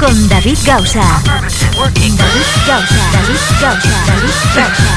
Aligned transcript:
con 0.00 0.28
David 0.30 0.56
Gausa. 0.64 1.22
David 1.24 2.14
Gausa. 2.16 2.96
David 3.12 3.36
Gausa. 3.60 3.94
David 4.06 4.34
Gausa. 4.56 4.88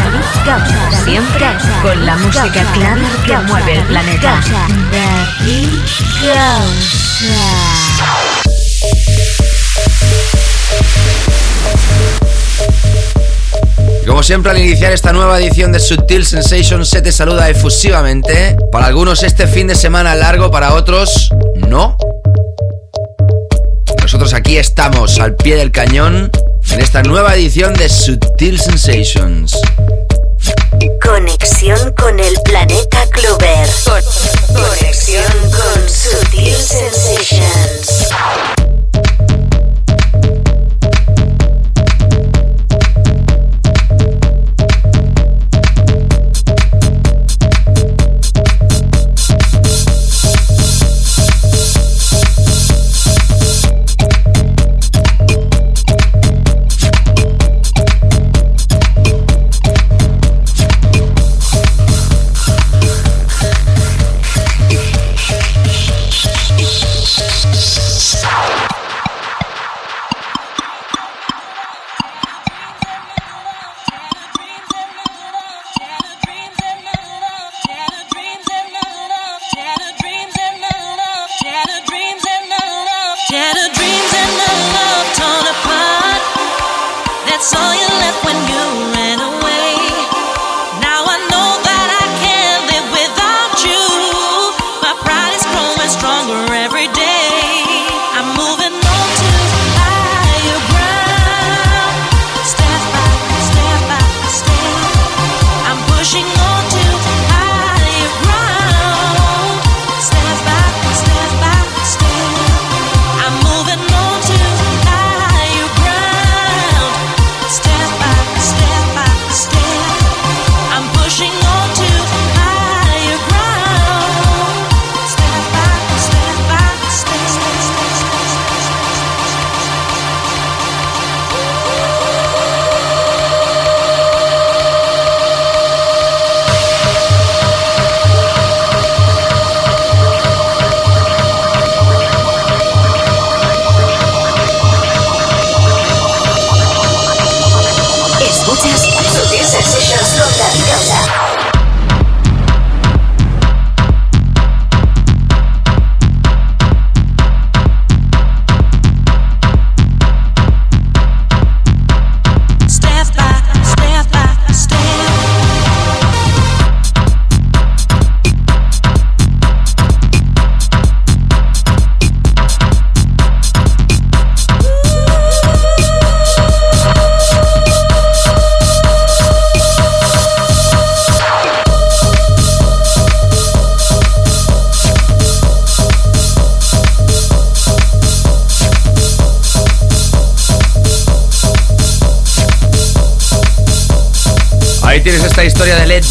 David 0.00 0.26
Gausa. 0.46 1.04
Siempre 1.04 1.48
con 1.82 2.06
la 2.06 2.16
música 2.16 2.62
clara 2.72 3.08
que 3.26 3.36
mueve 3.36 3.74
el 3.74 3.84
planeta. 3.84 4.40
David 4.90 5.68
Gausa. 6.22 7.80
Como 14.06 14.22
siempre 14.22 14.50
al 14.50 14.58
iniciar 14.58 14.92
esta 14.92 15.12
nueva 15.12 15.38
edición 15.38 15.72
de 15.72 15.80
Subtil 15.80 16.24
Sensation 16.26 16.84
se 16.84 17.02
te 17.02 17.12
saluda 17.12 17.48
efusivamente. 17.48 18.56
Para 18.72 18.86
algunos 18.86 19.22
este 19.22 19.46
fin 19.46 19.66
de 19.66 19.74
semana 19.74 20.14
largo, 20.14 20.50
para 20.50 20.74
otros 20.74 21.30
no. 21.54 21.96
Nosotros 24.00 24.34
aquí 24.34 24.56
estamos 24.56 25.18
al 25.20 25.36
pie 25.36 25.56
del 25.56 25.70
cañón 25.70 26.30
en 26.70 26.80
esta 26.80 27.02
nueva 27.02 27.34
edición 27.34 27.74
de 27.74 27.88
Subtil 27.88 28.60
Sensations. 28.60 29.56
Conexión 31.02 31.92
con 31.92 32.18
el 32.18 32.34
planeta 32.44 33.06
Clover. 33.12 33.68
Conexión 34.48 35.24
con 35.50 35.88
Sutil 35.88 36.54
Sensations. 36.54 38.08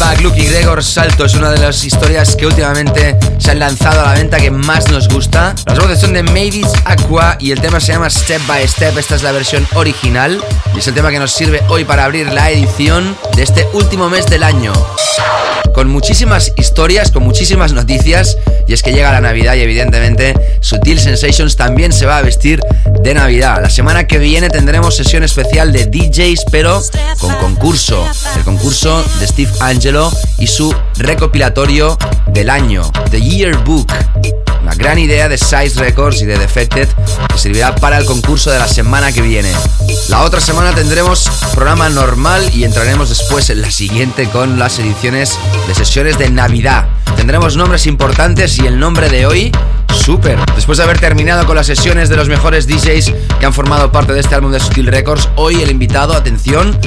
Historia 0.00 0.16
de 0.16 0.16
Ledback, 0.16 0.20
Luke 0.22 0.40
y 0.40 0.46
Gregor 0.46 0.82
Salto 0.82 1.24
es 1.24 1.34
una 1.34 1.50
de 1.50 1.58
las 1.58 1.84
historias 1.84 2.34
que 2.36 2.46
últimamente 2.46 3.16
se 3.38 3.50
han 3.50 3.58
lanzado 3.58 4.00
a 4.00 4.06
la 4.06 4.14
venta 4.14 4.38
que 4.38 4.50
más 4.50 4.90
nos 4.90 5.08
gusta. 5.08 5.54
Las 5.66 5.78
voces 5.78 6.00
son 6.00 6.12
de 6.12 6.22
Mavis 6.22 6.68
Aqua 6.84 7.36
y 7.38 7.50
el 7.50 7.60
tema 7.60 7.80
se 7.80 7.92
llama 7.92 8.08
Step 8.08 8.40
by 8.46 8.66
Step. 8.66 8.96
Esta 8.96 9.16
es 9.16 9.22
la 9.22 9.32
versión 9.32 9.66
original 9.74 10.42
y 10.74 10.78
es 10.78 10.88
el 10.88 10.94
tema 10.94 11.10
que 11.10 11.18
nos 11.18 11.32
sirve 11.32 11.62
hoy 11.68 11.84
para 11.84 12.04
abrir 12.04 12.32
la 12.32 12.50
edición 12.50 13.16
de 13.36 13.42
este 13.42 13.66
último 13.72 14.08
mes 14.08 14.26
del 14.26 14.42
año 14.42 14.72
con 15.74 15.88
muchísimas 15.88 16.52
historias, 16.56 17.10
con 17.10 17.22
muchísimas 17.22 17.72
noticias. 17.72 18.36
Y 18.66 18.72
es 18.72 18.82
que 18.82 18.92
llega 18.92 19.12
la 19.12 19.20
Navidad 19.20 19.54
y 19.54 19.60
evidentemente 19.60 20.34
Sutil 20.60 21.00
Sensations 21.00 21.56
también 21.56 21.92
se 21.92 22.06
va 22.06 22.18
a 22.18 22.22
vestir 22.22 22.60
de 23.02 23.14
Navidad. 23.14 23.60
La 23.62 23.70
semana 23.70 24.06
que 24.06 24.18
viene 24.18 24.50
tendremos 24.50 24.96
sesión 24.96 25.22
especial 25.22 25.72
de 25.72 25.86
DJs, 25.86 26.44
pero 26.50 26.82
con 27.18 27.34
concurso. 27.36 28.06
El 28.36 28.44
concurso 28.44 29.04
de 29.18 29.26
Steve 29.26 29.50
Angelo 29.60 30.12
y 30.38 30.46
su 30.46 30.74
recopilatorio 30.96 31.96
del 32.28 32.50
año, 32.50 32.90
The 33.10 33.20
Year 33.20 33.56
Book. 33.64 33.86
Una 34.62 34.74
gran 34.74 34.98
idea 34.98 35.28
de 35.28 35.38
Size 35.38 35.80
Records 35.80 36.20
y 36.20 36.26
de 36.26 36.38
Defected 36.38 36.88
que 37.32 37.38
servirá 37.38 37.74
para 37.74 37.96
el 37.98 38.04
concurso 38.04 38.50
de 38.50 38.58
la 38.58 38.68
semana 38.68 39.10
que 39.10 39.22
viene. 39.22 39.52
La 40.08 40.22
otra 40.22 40.40
semana 40.40 40.74
tendremos 40.74 41.30
programa 41.54 41.88
normal 41.88 42.50
y 42.54 42.64
entraremos 42.64 43.08
después 43.08 43.48
en 43.50 43.62
la 43.62 43.70
siguiente 43.70 44.28
con 44.28 44.58
las 44.58 44.78
ediciones 44.78 45.38
de 45.66 45.74
sesiones 45.74 46.18
de 46.18 46.30
Navidad. 46.30 46.86
tendremos 47.16 47.56
nombres 47.56 47.86
importantes 47.86 48.58
y 48.58 48.66
el 48.66 48.78
nombre 48.78 49.08
de 49.08 49.26
hoy 49.26 49.52
Super. 50.04 50.38
Después 50.54 50.78
de 50.78 50.84
haber 50.84 50.98
terminado 50.98 51.46
con 51.46 51.56
las 51.56 51.66
sesiones 51.66 52.08
de 52.08 52.16
los 52.16 52.28
mejores 52.28 52.66
DJs 52.66 53.12
que 53.38 53.46
han 53.46 53.52
formado 53.52 53.92
parte 53.92 54.12
de 54.12 54.20
este 54.20 54.34
álbum 54.34 54.50
de 54.50 54.58
Sutil 54.58 54.86
Records, 54.86 55.28
hoy 55.36 55.62
el 55.62 55.70
invitado, 55.70 56.14
atención, 56.14 56.78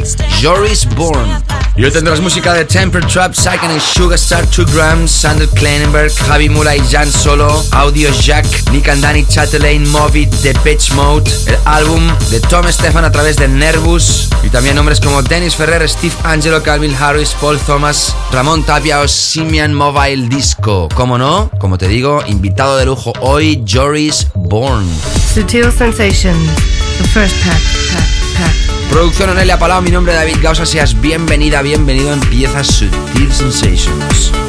Joris 0.41 0.87
Bourne. 0.95 1.62
Y 1.75 1.83
hoy 1.83 1.91
tendrás 1.91 2.21
música 2.21 2.53
de 2.53 2.65
Temper 2.65 3.03
Trap, 3.07 3.33
and 3.47 3.81
Sugar 3.81 4.15
Star 4.15 4.47
2 4.47 4.71
Grams, 4.75 5.09
Sander 5.09 5.49
Kleinenberg, 5.49 6.13
Javi 6.27 6.47
Mula 6.47 6.75
y 6.75 6.81
Jan 6.91 7.11
Solo, 7.11 7.63
Audio 7.71 8.11
Jack, 8.11 8.45
Nick 8.71 8.89
and 8.89 9.01
Danny 9.01 9.25
Chatelaine, 9.25 9.89
Moby, 9.89 10.27
The 10.27 10.53
Pitch 10.63 10.91
Mode, 10.91 11.31
el 11.47 11.57
álbum 11.65 12.15
de 12.29 12.39
Tom 12.41 12.67
Stefan 12.69 13.05
a 13.05 13.11
través 13.11 13.37
de 13.37 13.47
Nervous 13.47 14.29
y 14.43 14.49
también 14.49 14.75
nombres 14.75 14.99
como 14.99 15.23
Dennis 15.23 15.55
Ferrer, 15.55 15.89
Steve 15.89 16.13
Angelo, 16.23 16.61
Calvin 16.61 16.95
Harris, 16.95 17.35
Paul 17.41 17.57
Thomas, 17.57 18.15
Ramón 18.31 18.63
Tapia 18.63 18.99
o 18.99 19.07
Simian 19.07 19.73
Mobile 19.73 20.29
Disco. 20.29 20.89
Como 20.93 21.17
no, 21.17 21.49
como 21.59 21.79
te 21.79 21.87
digo, 21.87 22.21
invitado 22.27 22.77
de 22.77 22.85
lujo 22.85 23.13
hoy, 23.19 23.65
Joris 23.67 24.27
Bourne. 24.35 24.87
Sutil 25.33 25.71
Sensations, 25.71 26.37
the 26.99 27.07
first 27.07 27.35
pack, 27.43 27.59
pack. 27.91 28.12
Producción 28.93 29.31
Onelia 29.31 29.57
Palau, 29.57 29.81
mi 29.81 29.89
nombre 29.89 30.13
es 30.13 30.19
David 30.19 30.37
Gausa, 30.39 30.67
seas 30.67 31.01
bienvenida, 31.01 31.63
bienvenido, 31.63 32.13
empieza 32.13 32.63
Sutil 32.63 33.33
Sensations. 33.33 34.42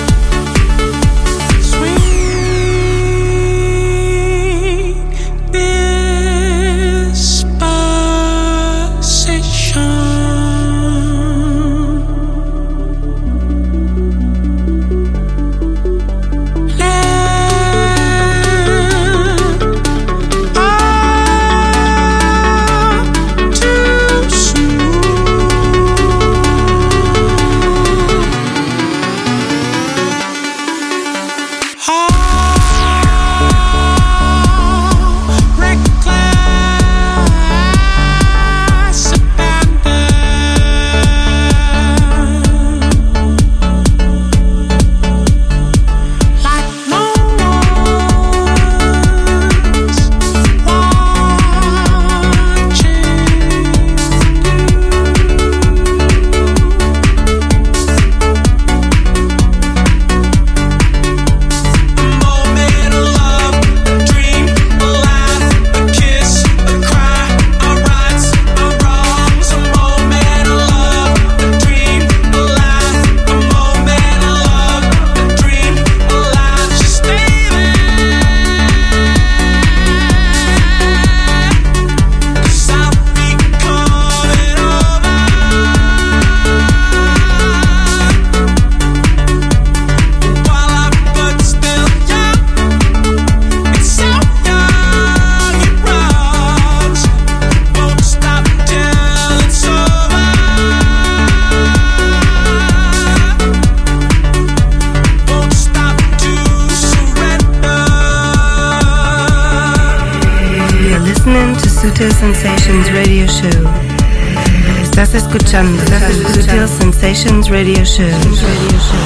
Sensations 116.67 117.49
Radio 117.49 117.85
Show. 117.85 118.03
Radio 118.03 118.79
Show. 118.81 119.04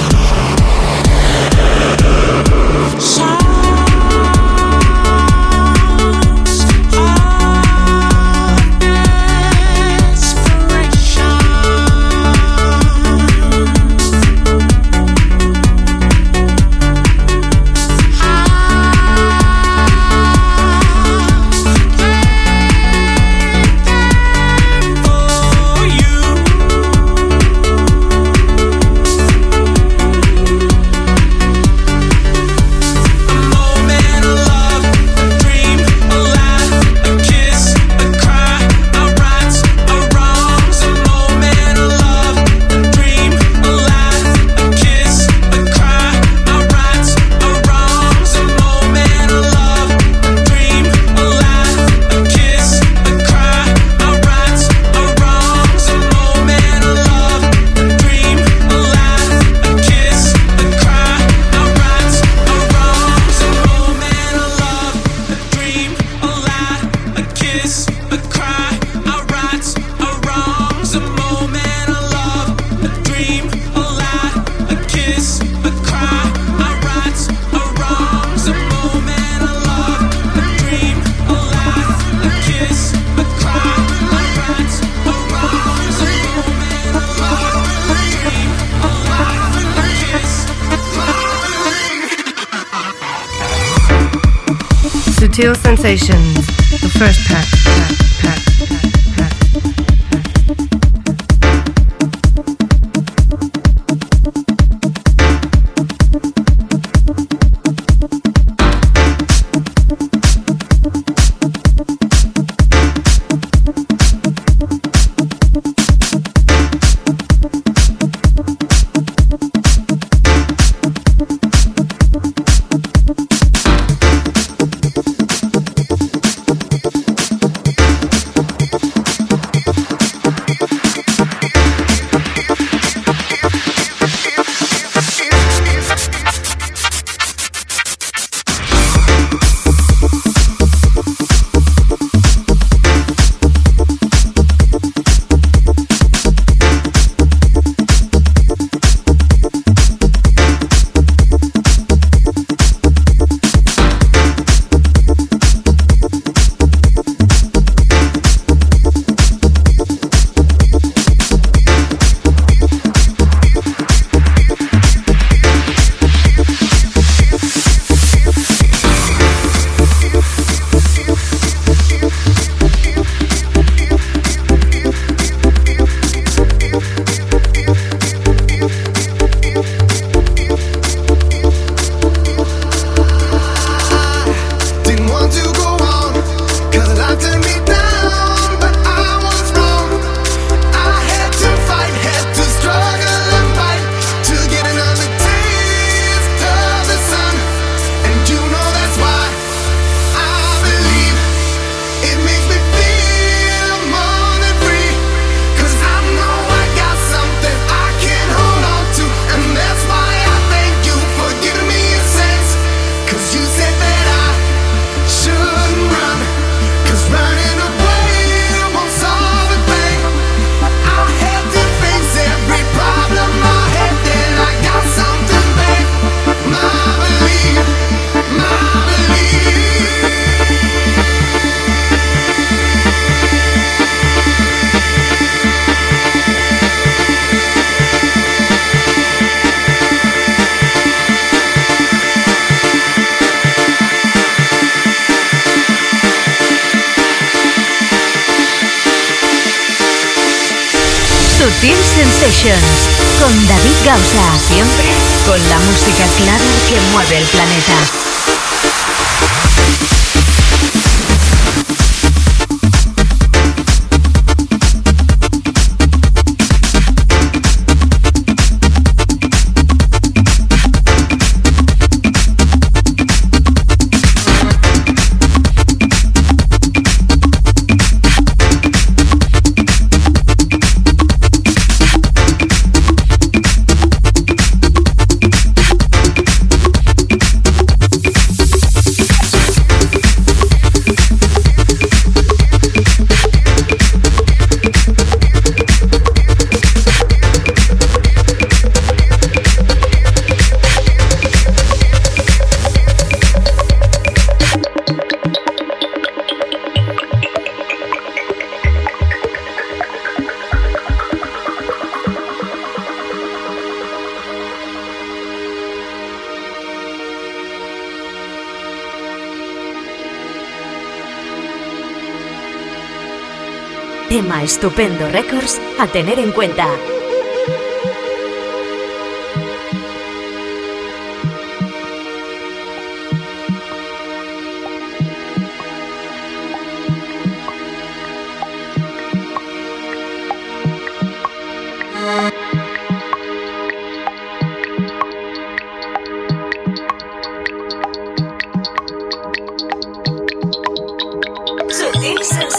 Estupendo 324.48 325.06
Records 325.10 325.60
a 325.78 325.86
tener 325.88 326.18
en 326.18 326.32
cuenta. 326.32 326.66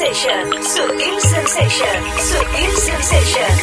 sensation, 0.09 0.49
sutil 0.63 1.19
sensation, 1.21 2.01
sutil 2.17 2.73
sensation. 2.81 3.53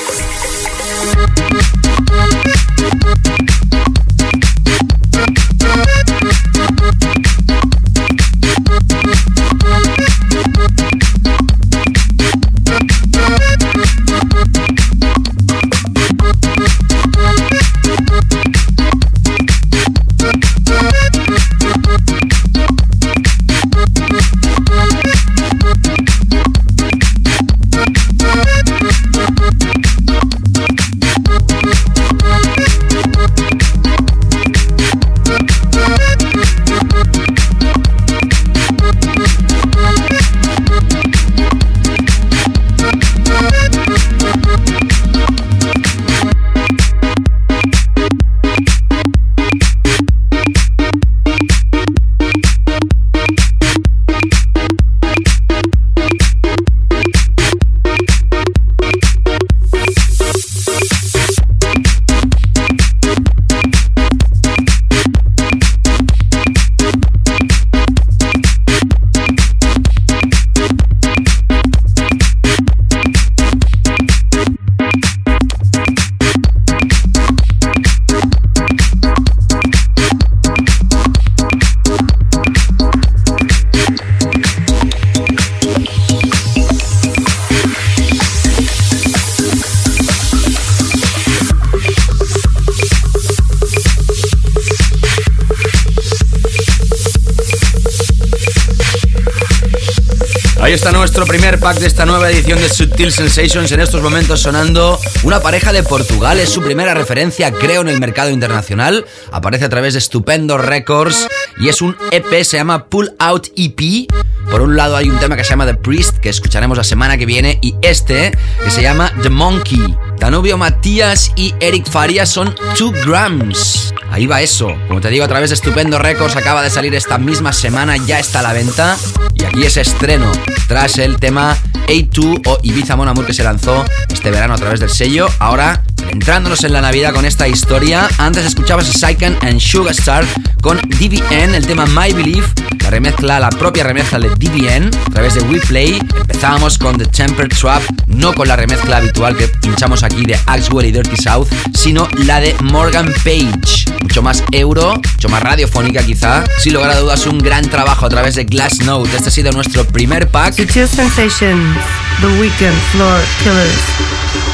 Pack 101.66 101.80
de 101.80 101.88
esta 101.88 102.06
nueva 102.06 102.30
edición 102.30 102.60
de 102.60 102.68
Subtil 102.68 103.10
Sensations. 103.10 103.72
En 103.72 103.80
estos 103.80 104.00
momentos 104.00 104.40
sonando 104.40 105.00
una 105.24 105.40
pareja 105.40 105.72
de 105.72 105.82
Portugal. 105.82 106.38
Es 106.38 106.50
su 106.50 106.62
primera 106.62 106.94
referencia, 106.94 107.50
creo, 107.50 107.80
en 107.80 107.88
el 107.88 107.98
mercado 107.98 108.30
internacional. 108.30 109.04
Aparece 109.32 109.64
a 109.64 109.68
través 109.68 109.94
de 109.94 110.00
Stupendo 110.00 110.58
Records 110.58 111.26
y 111.58 111.68
es 111.68 111.82
un 111.82 111.96
EP, 112.12 112.44
se 112.44 112.58
llama 112.58 112.86
Pull 112.86 113.16
Out 113.18 113.48
EP. 113.56 114.08
Por 114.48 114.60
un 114.60 114.76
lado 114.76 114.96
hay 114.96 115.10
un 115.10 115.18
tema 115.18 115.36
que 115.36 115.42
se 115.42 115.50
llama 115.50 115.66
The 115.66 115.74
Priest, 115.74 116.18
que 116.18 116.28
escucharemos 116.28 116.78
la 116.78 116.84
semana 116.84 117.18
que 117.18 117.26
viene, 117.26 117.58
y 117.60 117.74
este, 117.82 118.30
que 118.62 118.70
se 118.70 118.82
llama 118.82 119.12
The 119.22 119.30
Monkey. 119.30 119.96
Danubio 120.20 120.56
Matías 120.56 121.32
y 121.34 121.52
Eric 121.58 121.90
Faria 121.90 122.26
son 122.26 122.54
2 122.78 122.92
Grams. 123.04 123.92
Ahí 124.12 124.26
va 124.26 124.40
eso. 124.40 124.72
Como 124.86 125.00
te 125.00 125.10
digo, 125.10 125.24
a 125.24 125.28
través 125.28 125.50
de 125.50 125.54
Estupendo 125.54 125.98
Records 125.98 126.36
acaba 126.36 126.62
de 126.62 126.70
salir 126.70 126.94
esta 126.94 127.18
misma 127.18 127.52
semana, 127.52 127.96
ya 127.96 128.20
está 128.20 128.38
a 128.38 128.42
la 128.42 128.52
venta. 128.52 128.96
Y 129.34 129.44
aquí 129.44 129.64
es 129.64 129.76
estreno, 129.76 130.30
tras 130.66 130.98
el 130.98 131.18
tema 131.18 131.56
A2 131.88 132.42
o 132.46 132.58
Ibiza 132.62 132.96
Mon 132.96 133.08
Amour 133.08 133.26
que 133.26 133.34
se 133.34 133.44
lanzó 133.44 133.84
este 134.08 134.30
verano 134.30 134.54
a 134.54 134.56
través 134.56 134.80
del 134.80 134.90
sello. 134.90 135.28
Ahora, 135.38 135.82
entrándonos 136.10 136.64
en 136.64 136.72
la 136.72 136.80
Navidad 136.80 137.14
con 137.14 137.24
esta 137.24 137.48
historia, 137.48 138.08
antes 138.18 138.44
escuchabas 138.44 138.86
Sycan 138.86 139.36
and 139.42 139.60
Sugarstar 139.60 140.24
con 140.60 140.78
DBN, 140.78 141.54
el 141.54 141.66
tema 141.66 141.86
My 141.86 142.12
Belief, 142.12 142.46
la 142.82 142.90
remezcla, 142.90 143.38
la 143.38 143.50
propia 143.50 143.84
remezcla 143.84 144.18
de 144.18 144.30
DBN 144.30 144.90
a 145.06 145.10
través 145.10 145.34
de 145.34 145.42
WePlay. 145.42 145.98
Empezábamos 146.20 146.78
con 146.78 146.98
The 146.98 147.06
Tempered 147.06 147.52
Trap, 147.56 147.82
no 148.16 148.34
con 148.34 148.48
la 148.48 148.56
remezcla 148.56 148.96
habitual 148.96 149.36
que 149.36 149.48
pinchamos 149.48 150.02
aquí 150.02 150.24
de 150.24 150.38
Axwell 150.46 150.86
y 150.86 150.92
Dirty 150.92 151.16
South, 151.16 151.48
sino 151.74 152.08
la 152.24 152.40
de 152.40 152.54
Morgan 152.62 153.12
Page. 153.24 153.84
Mucho 154.02 154.22
más 154.22 154.42
euro, 154.52 154.94
mucho 154.94 155.28
más 155.28 155.42
radiofónica 155.42 156.04
quizá. 156.04 156.44
Sin 156.58 156.74
lugar 156.74 156.90
a 156.90 156.98
dudas, 156.98 157.26
un 157.26 157.38
gran 157.38 157.68
trabajo 157.68 158.06
a 158.06 158.08
través 158.08 158.34
de 158.34 158.44
Glass 158.44 158.80
Note. 158.80 159.14
Este 159.14 159.28
ha 159.28 159.32
sido 159.32 159.52
nuestro 159.52 159.84
primer 159.86 160.28
pack. 160.28 160.54
Sensations, 160.54 161.78
The 162.20 162.26
Weekend 162.40 162.78
Floor 162.92 163.20
Killers. 163.42 164.46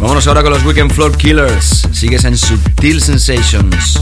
Vámonos 0.00 0.26
ahora 0.26 0.42
con 0.42 0.52
los 0.52 0.64
Weekend 0.64 0.92
Floor 0.92 1.16
Killers. 1.16 1.88
Sigues 1.92 2.24
en 2.24 2.38
Subtil 2.38 3.02
Sensations. 3.02 4.00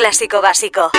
Clásico 0.00 0.40
básico. 0.40 0.90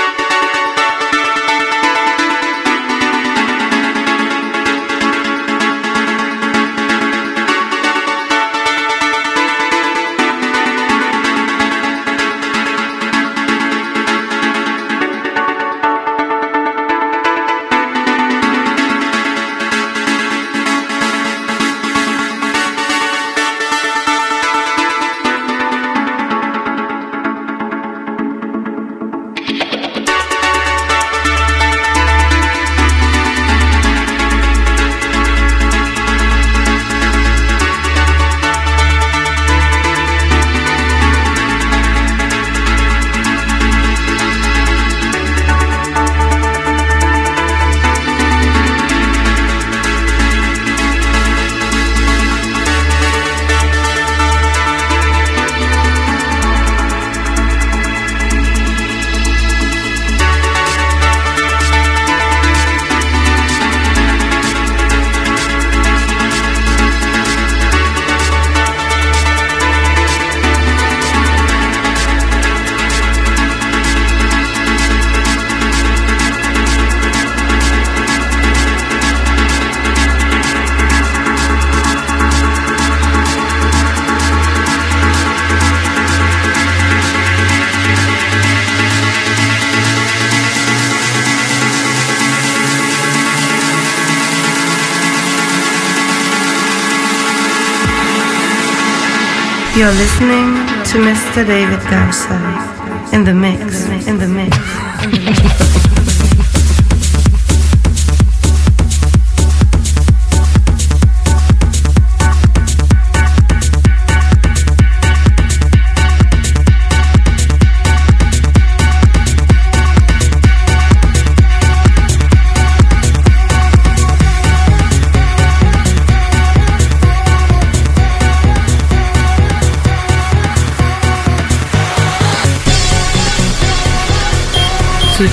Mr. 101.32 101.48
David 101.48 101.80
Garza 101.90 103.16
in 103.16 103.24
the 103.24 103.34
mix, 103.34 103.62
in 103.62 103.68
the 103.70 103.74
mix. 103.88 103.91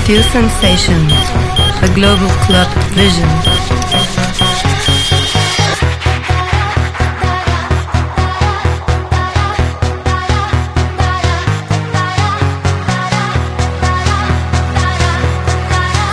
Sutil 0.08 0.22
Sensations, 0.22 1.12
a 1.82 1.94
global 1.94 2.28
club 2.46 2.66
vision. 2.96 3.28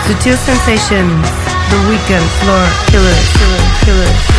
Sutil 0.04 0.36
Sensations, 0.36 1.26
the 1.70 1.80
weekend 1.88 2.28
floor 2.42 2.68
Killer, 2.90 3.16
killers, 3.32 3.84
killers. 3.86 4.35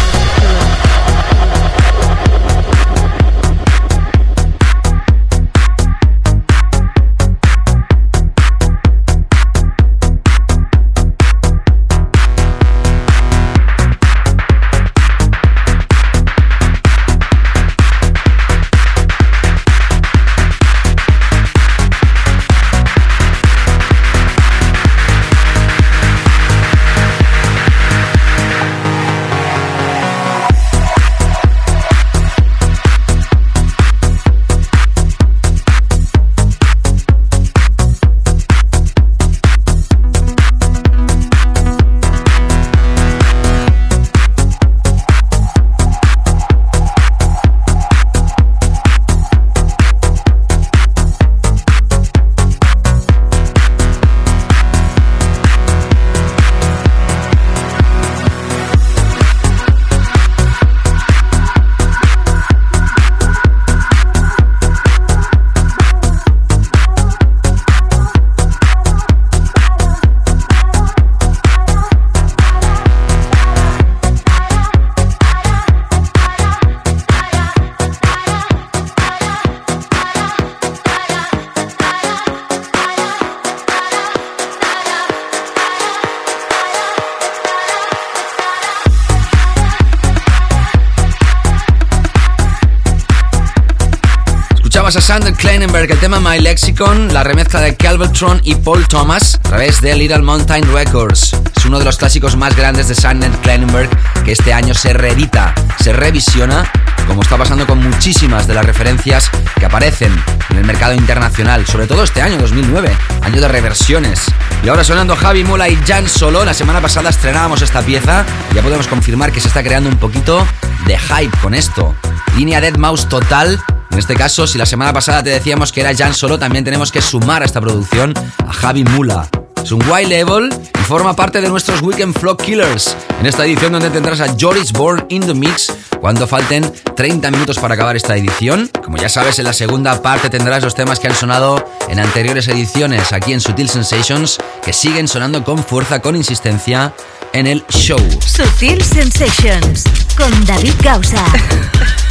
Kleinenberg 95.78 95.92
el 95.92 96.00
tema 96.00 96.32
My 96.32 96.40
Lexicon, 96.40 97.14
la 97.14 97.24
remezcla 97.24 97.60
de 97.60 97.76
Calvertron 97.76 98.42
y 98.44 98.56
Paul 98.56 98.88
Thomas 98.88 99.36
a 99.36 99.50
través 99.50 99.80
de 99.80 99.94
Little 99.94 100.24
Mountain 100.24 100.64
Records. 100.74 101.36
Es 101.56 101.66
uno 101.66 101.78
de 101.78 101.86
los 101.86 101.98
clásicos 101.98 102.36
más 102.36 102.56
grandes 102.56 102.88
de 102.88 102.96
Sander 102.96 103.30
Kleinenberg 103.44 103.88
que 104.26 104.32
este 104.32 104.54
año 104.54 104.74
se 104.74 104.94
reedita, 104.94 105.54
se 105.80 105.94
revisiona, 105.94 106.64
como 107.06 107.22
está 107.22 107.38
pasando 107.38 107.68
con 107.68 107.78
muchísimas 107.78 108.48
de 108.48 108.56
las 108.56 108.66
referencias 108.66 109.30
que 109.60 109.68
aparecen 109.68 110.12
en 110.50 110.58
el 110.58 110.66
mercado 110.66 110.96
internacional, 110.96 111.68
sobre 111.68 111.86
todo 111.86 112.04
este 112.04 112.24
año 112.24 112.40
2009, 112.40 112.90
año 113.22 113.40
de 113.40 113.48
reversiones. 113.48 114.22
Y 114.64 114.70
ahora 114.70 114.84
sonando 114.84 115.16
Javi 115.16 115.44
Mula 115.44 115.70
y 115.70 115.76
Jan 115.86 116.10
Solo, 116.10 116.44
la 116.44 116.56
semana 116.56 116.82
pasada 116.82 117.12
estrenábamos 117.12 117.62
esta 117.62 117.84
pieza, 117.84 118.26
ya 118.56 118.64
podemos 118.64 118.88
confirmar 118.88 119.32
que 119.32 119.42
se 119.42 119.48
está 119.48 119.62
creando 119.62 119.90
un 119.90 119.98
poquito 119.98 120.44
de 120.88 120.98
hype 120.98 121.38
con 121.38 121.54
esto. 121.54 121.94
Línea 122.36 122.62
Dead 122.62 122.78
Mouse 122.78 123.08
total 123.08 123.64
en 123.98 124.02
este 124.02 124.14
caso, 124.14 124.46
si 124.46 124.60
la 124.60 124.68
semana 124.68 124.94
pasada 124.94 125.24
te 125.24 125.32
decíamos 125.32 125.72
que 125.72 125.82
era 125.82 125.92
Jan 125.92 126.14
Solo, 126.14 126.38
también 126.38 126.64
tenemos 126.64 126.92
que 126.92 127.02
sumar 127.02 127.42
a 127.42 127.46
esta 127.46 127.60
producción 127.60 128.14
a 128.46 128.54
Javi 128.54 128.84
Mula. 128.84 129.28
Es 129.64 129.72
un 129.72 129.82
white 129.90 130.08
level 130.08 130.54
y 130.80 130.84
forma 130.84 131.16
parte 131.16 131.42
de 131.42 131.50
nuestros 131.50 131.82
Weekend 131.82 132.16
Flock 132.16 132.44
Killers. 132.44 132.96
En 133.20 133.26
esta 133.26 133.44
edición 133.44 133.72
donde 133.72 133.90
tendrás 133.90 134.22
a 134.22 134.28
Joris 134.40 134.72
Born 134.72 135.08
in 135.10 135.26
the 135.26 135.34
Mix 135.34 135.76
cuando 136.00 136.28
falten 136.28 136.72
30 136.96 137.32
minutos 137.32 137.58
para 137.58 137.74
acabar 137.74 137.96
esta 137.96 138.16
edición. 138.16 138.70
Como 138.84 138.98
ya 138.98 139.10
sabes, 139.10 139.40
en 139.40 139.46
la 139.46 139.54
segunda 139.54 140.00
parte 140.04 140.30
tendrás 140.30 140.62
los 140.62 140.76
temas 140.76 141.00
que 141.00 141.08
han 141.08 141.16
sonado 141.16 141.68
en 141.90 142.00
anteriores 142.00 142.48
ediciones 142.50 143.12
aquí 143.14 143.34
en 143.34 143.42
Sutil 143.42 143.68
Sensations 143.68 144.38
que 144.64 144.74
siguen 144.74 145.08
sonando 145.08 145.44
con 145.44 145.58
fuerza, 145.58 146.02
con 146.02 146.16
insistencia 146.16 146.94
en 147.34 147.48
el 147.48 147.66
show. 147.70 147.98
Sutil 148.24 148.84
Sensations 148.84 149.86
con 150.16 150.46
David 150.46 150.76
Gausa. 150.84 151.26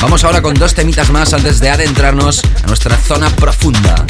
Vamos 0.00 0.24
ahora 0.24 0.42
con 0.42 0.54
dos 0.54 0.74
temitas 0.74 1.10
más 1.10 1.32
antes 1.32 1.60
de 1.60 1.70
adentrarnos 1.70 2.42
a 2.62 2.66
nuestra 2.66 2.96
zona 2.96 3.30
profunda. 3.30 4.04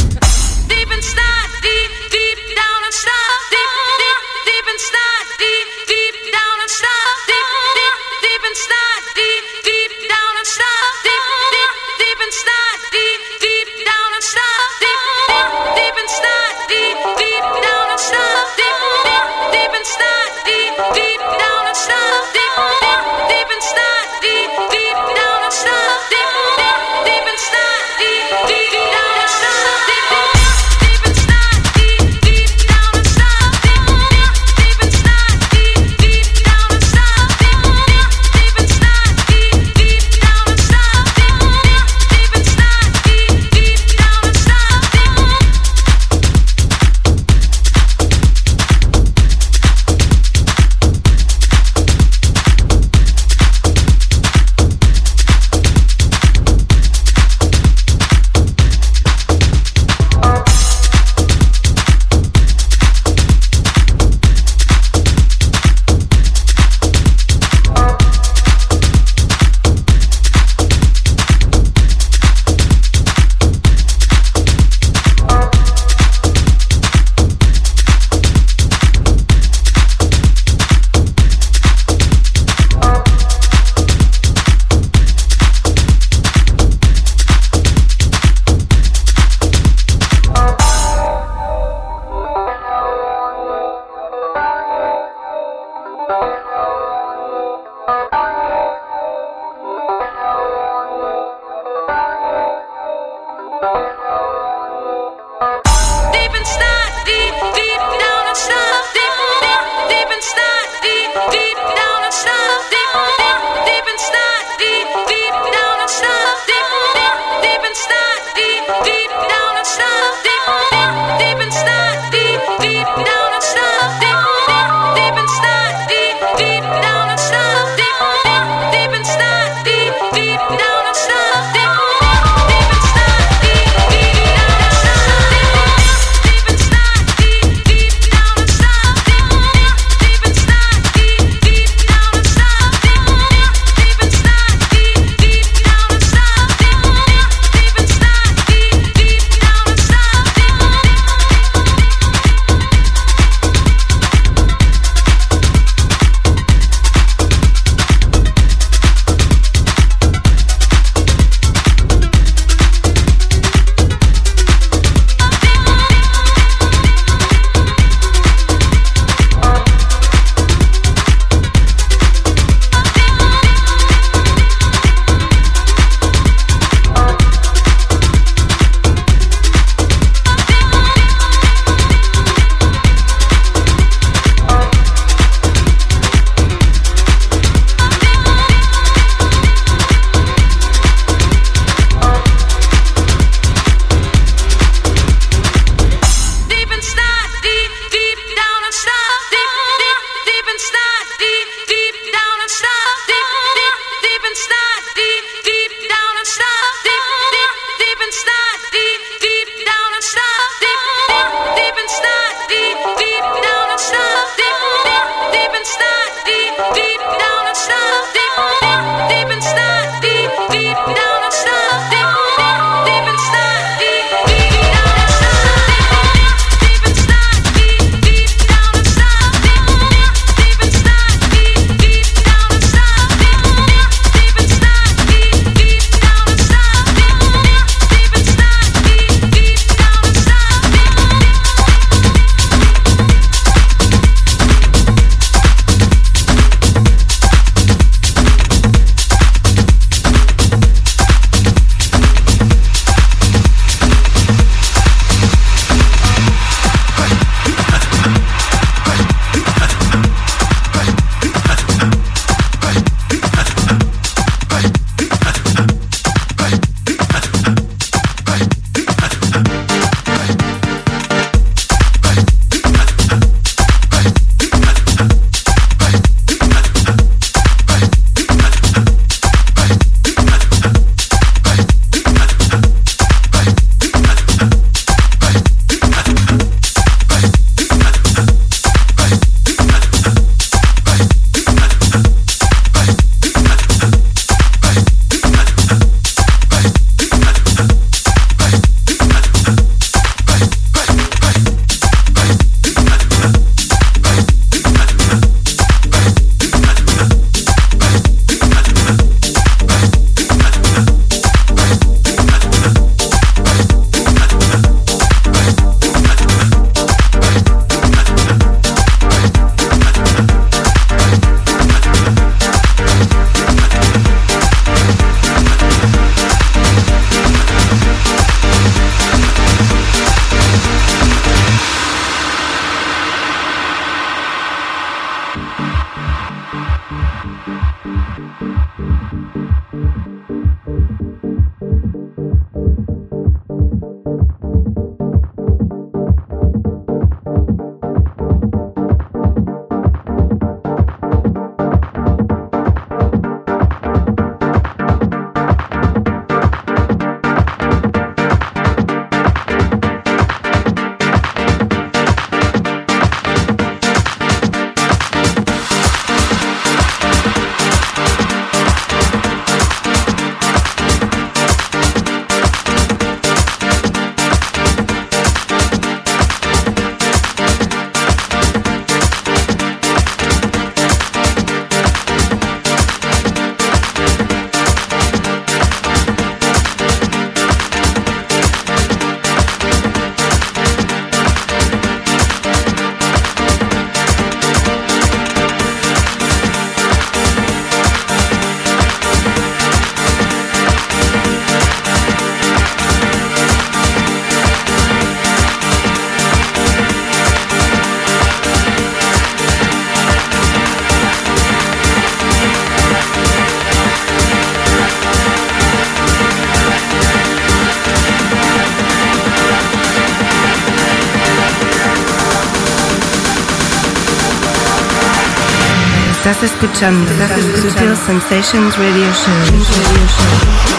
Estás 426.43 426.61
escuchando, 426.61 427.09
Estás 427.09 427.39
escuchando 427.39 427.95
Sensations 427.95 428.77
Radio 428.77 429.07
Show. 429.13 429.33
Radio 429.33 430.07
Show. 430.09 430.73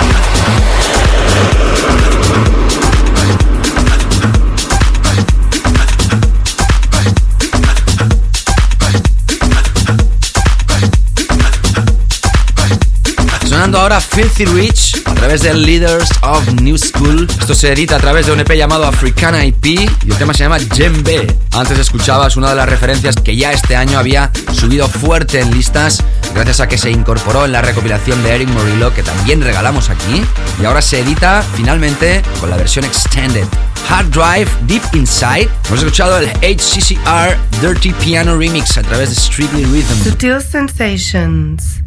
ahora 13.77 13.99
Filthy 14.01 14.45
Rich 14.45 14.92
través 15.23 15.41
de 15.43 15.53
Leaders 15.53 16.09
of 16.23 16.45
New 16.61 16.77
School. 16.77 17.29
Esto 17.39 17.55
se 17.55 17.71
edita 17.71 17.95
a 17.95 17.99
través 17.99 18.25
de 18.25 18.33
un 18.33 18.41
EP 18.41 18.55
llamado 18.55 18.85
Africana 18.85 19.45
IP 19.45 19.65
y 19.67 20.11
el 20.11 20.17
tema 20.17 20.33
se 20.33 20.43
llama 20.43 20.59
Djembe. 20.59 21.33
Antes 21.53 21.79
escuchabas 21.79 22.35
una 22.35 22.49
de 22.49 22.57
las 22.57 22.67
referencias 22.67 23.15
que 23.15 23.33
ya 23.37 23.53
este 23.53 23.77
año 23.77 23.97
había 23.97 24.29
subido 24.51 24.89
fuerte 24.89 25.39
en 25.39 25.49
listas 25.51 26.03
gracias 26.35 26.59
a 26.59 26.67
que 26.67 26.77
se 26.77 26.91
incorporó 26.91 27.45
en 27.45 27.53
la 27.53 27.61
recopilación 27.61 28.21
de 28.21 28.35
Eric 28.35 28.49
Morillo 28.49 28.93
que 28.93 29.01
también 29.01 29.41
regalamos 29.41 29.89
aquí 29.89 30.21
y 30.61 30.65
ahora 30.65 30.81
se 30.81 30.99
edita 30.99 31.41
finalmente 31.55 32.21
con 32.41 32.49
la 32.49 32.57
versión 32.57 32.83
extended. 32.83 33.45
Hard 33.89 34.09
Drive 34.09 34.51
Deep 34.67 34.83
Inside. 34.91 35.47
Hemos 35.67 35.79
escuchado 35.79 36.17
el 36.17 36.27
HCCR 36.41 37.37
Dirty 37.61 37.93
Piano 37.93 38.37
Remix 38.37 38.77
a 38.77 38.81
través 38.81 39.11
de 39.11 39.15
Strictly 39.15 39.63
Rhythm. 39.63 40.03
Sutil 40.03 40.41
Sensations. 40.41 41.81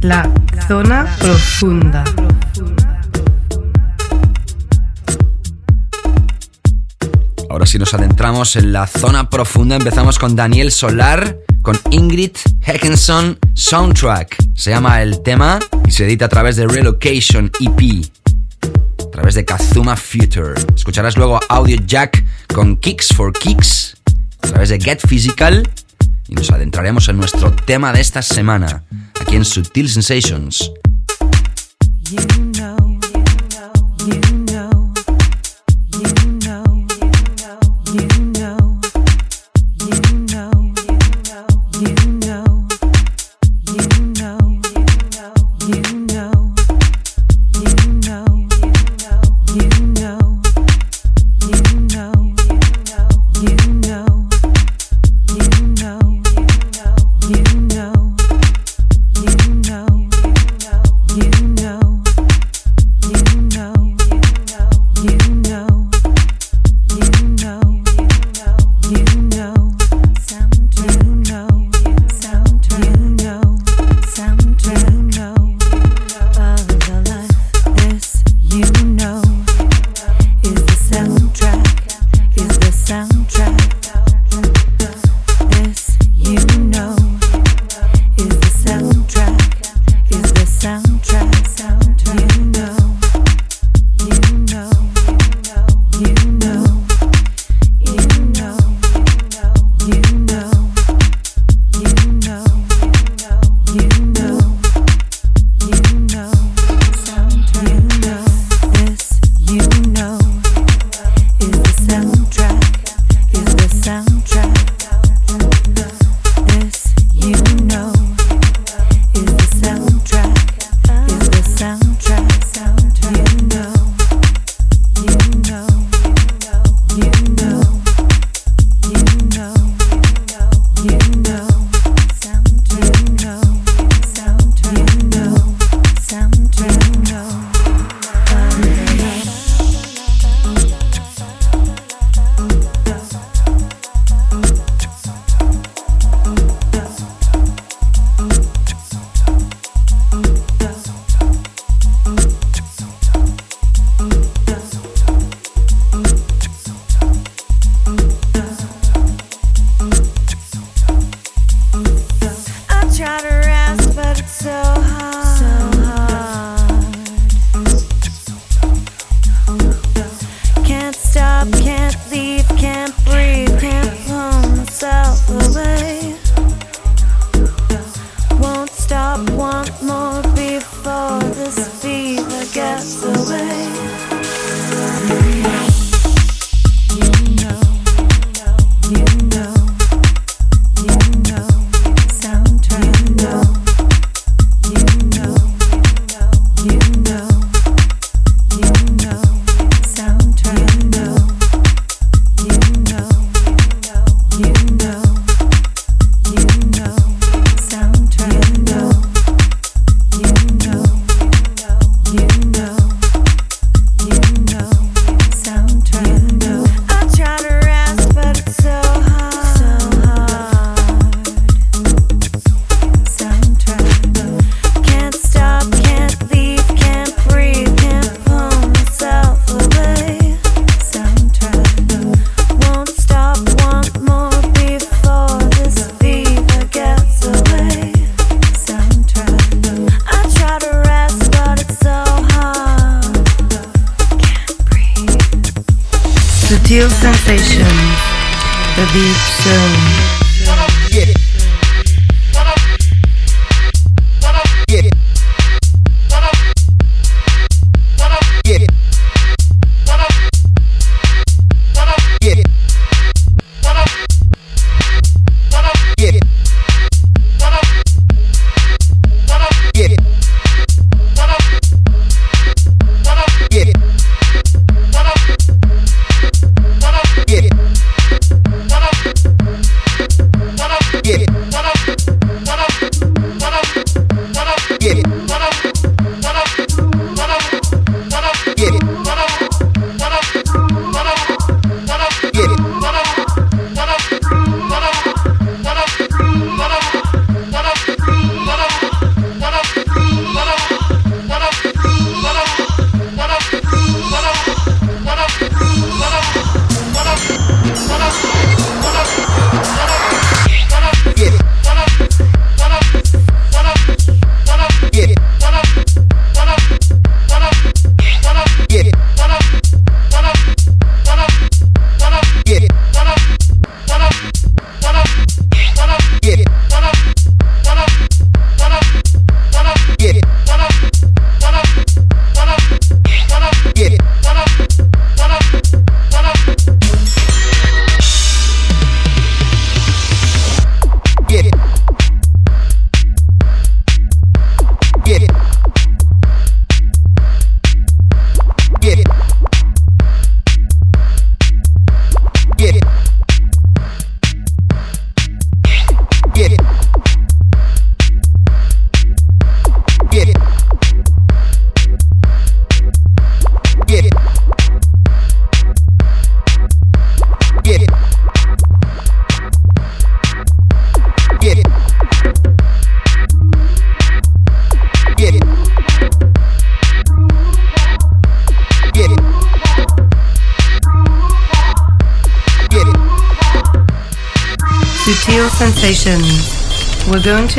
La 0.00 0.28
zona 0.66 1.06
profunda. 1.20 2.02
Sí 7.72 7.78
nos 7.78 7.94
adentramos 7.94 8.56
en 8.56 8.70
la 8.70 8.86
zona 8.86 9.30
profunda. 9.30 9.76
Empezamos 9.76 10.18
con 10.18 10.36
Daniel 10.36 10.70
Solar, 10.70 11.38
con 11.62 11.74
Ingrid 11.90 12.32
Heckinson 12.60 13.38
Soundtrack. 13.54 14.36
Se 14.54 14.68
llama 14.68 15.00
el 15.00 15.22
tema 15.22 15.58
y 15.88 15.90
se 15.90 16.04
edita 16.04 16.26
a 16.26 16.28
través 16.28 16.56
de 16.56 16.66
Relocation 16.66 17.50
EP. 17.60 18.04
A 19.00 19.10
través 19.10 19.36
de 19.36 19.46
Kazuma 19.46 19.96
Future. 19.96 20.52
Escucharás 20.76 21.16
luego 21.16 21.40
Audio 21.48 21.78
Jack 21.86 22.22
con 22.52 22.76
Kicks 22.76 23.08
for 23.14 23.32
Kicks. 23.32 23.96
A 24.42 24.48
través 24.48 24.68
de 24.68 24.78
Get 24.78 25.00
Physical. 25.08 25.66
Y 26.28 26.34
nos 26.34 26.50
adentraremos 26.50 27.08
en 27.08 27.16
nuestro 27.16 27.52
tema 27.52 27.90
de 27.94 28.02
esta 28.02 28.20
semana 28.20 28.84
aquí 29.18 29.36
en 29.36 29.46
Sutil 29.46 29.88
Sensations. 29.88 30.70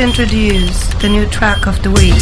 Introduce 0.04 0.86
the 1.00 1.08
new 1.08 1.26
track 1.30 1.66
of 1.66 1.80
the 1.80 1.88
week. 1.88 2.14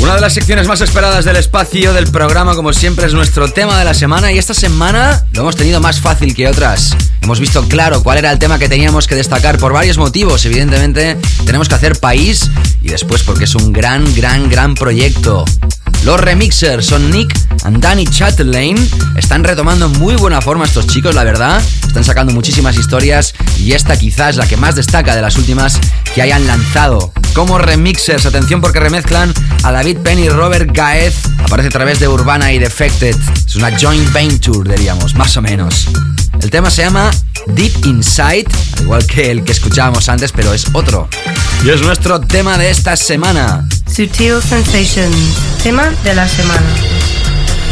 Una 0.00 0.16
de 0.16 0.20
las 0.20 0.34
secciones 0.34 0.68
más 0.68 0.82
esperadas 0.82 1.24
del 1.24 1.36
espacio 1.36 1.94
del 1.94 2.08
programa, 2.08 2.54
como 2.54 2.74
siempre, 2.74 3.06
es 3.06 3.14
nuestro 3.14 3.48
tema 3.48 3.78
de 3.78 3.86
la 3.86 3.94
semana 3.94 4.32
y 4.32 4.38
esta 4.38 4.52
semana 4.52 5.24
lo 5.32 5.40
hemos 5.40 5.56
tenido 5.56 5.80
más 5.80 5.98
fácil 5.98 6.34
que 6.34 6.46
otras. 6.46 6.94
Hemos 7.22 7.40
visto 7.40 7.66
claro 7.68 8.02
cuál 8.02 8.18
era 8.18 8.30
el 8.30 8.38
tema 8.38 8.58
que 8.58 8.68
teníamos 8.68 9.06
que 9.06 9.14
destacar 9.14 9.56
por 9.56 9.72
varios 9.72 9.96
motivos. 9.96 10.44
Evidentemente, 10.44 11.16
tenemos 11.46 11.70
que 11.70 11.76
hacer 11.76 11.98
país 11.98 12.50
y 12.82 12.88
después 12.88 13.22
porque 13.22 13.44
es 13.44 13.54
un 13.54 13.72
gran, 13.72 14.14
gran, 14.14 14.50
gran 14.50 14.74
proyecto. 14.74 15.46
Los 16.04 16.20
remixers 16.20 16.84
son 16.84 17.10
Nick 17.10 17.34
and 17.64 17.78
Danny 17.78 18.06
Chatelain. 18.06 18.76
Están 19.16 19.42
retomando 19.42 19.88
muy 19.88 20.16
buena 20.16 20.42
forma 20.42 20.66
estos 20.66 20.86
chicos, 20.86 21.14
la 21.14 21.24
verdad. 21.24 21.62
Están 21.94 22.02
sacando 22.02 22.32
muchísimas 22.32 22.76
historias 22.76 23.34
y 23.56 23.70
esta 23.70 23.96
quizás 23.96 24.34
la 24.34 24.48
que 24.48 24.56
más 24.56 24.74
destaca 24.74 25.14
de 25.14 25.22
las 25.22 25.36
últimas 25.36 25.78
que 26.12 26.22
hayan 26.22 26.44
lanzado. 26.44 27.12
Como 27.34 27.56
remixers, 27.56 28.26
atención 28.26 28.60
porque 28.60 28.80
remezclan 28.80 29.32
a 29.62 29.70
David 29.70 29.98
Penn 29.98 30.18
y 30.18 30.28
Robert 30.28 30.68
Gaez. 30.72 31.14
Aparece 31.44 31.68
a 31.68 31.70
través 31.70 32.00
de 32.00 32.08
Urbana 32.08 32.52
y 32.52 32.58
Defected. 32.58 33.14
Es 33.46 33.54
una 33.54 33.78
joint 33.78 34.12
venture, 34.12 34.68
diríamos, 34.74 35.14
más 35.14 35.36
o 35.36 35.42
menos. 35.42 35.86
El 36.42 36.50
tema 36.50 36.68
se 36.68 36.82
llama 36.82 37.12
Deep 37.46 37.86
Inside, 37.86 38.46
al 38.78 38.82
igual 38.82 39.06
que 39.06 39.30
el 39.30 39.44
que 39.44 39.52
escuchábamos 39.52 40.08
antes, 40.08 40.32
pero 40.32 40.52
es 40.52 40.66
otro. 40.72 41.08
Y 41.64 41.70
es 41.70 41.80
nuestro 41.80 42.20
tema 42.20 42.58
de 42.58 42.70
esta 42.70 42.96
semana. 42.96 43.68
Sutil 43.86 44.42
Sensations, 44.42 45.36
tema 45.62 45.92
de 46.02 46.16
la 46.16 46.26
semana. 46.26 46.66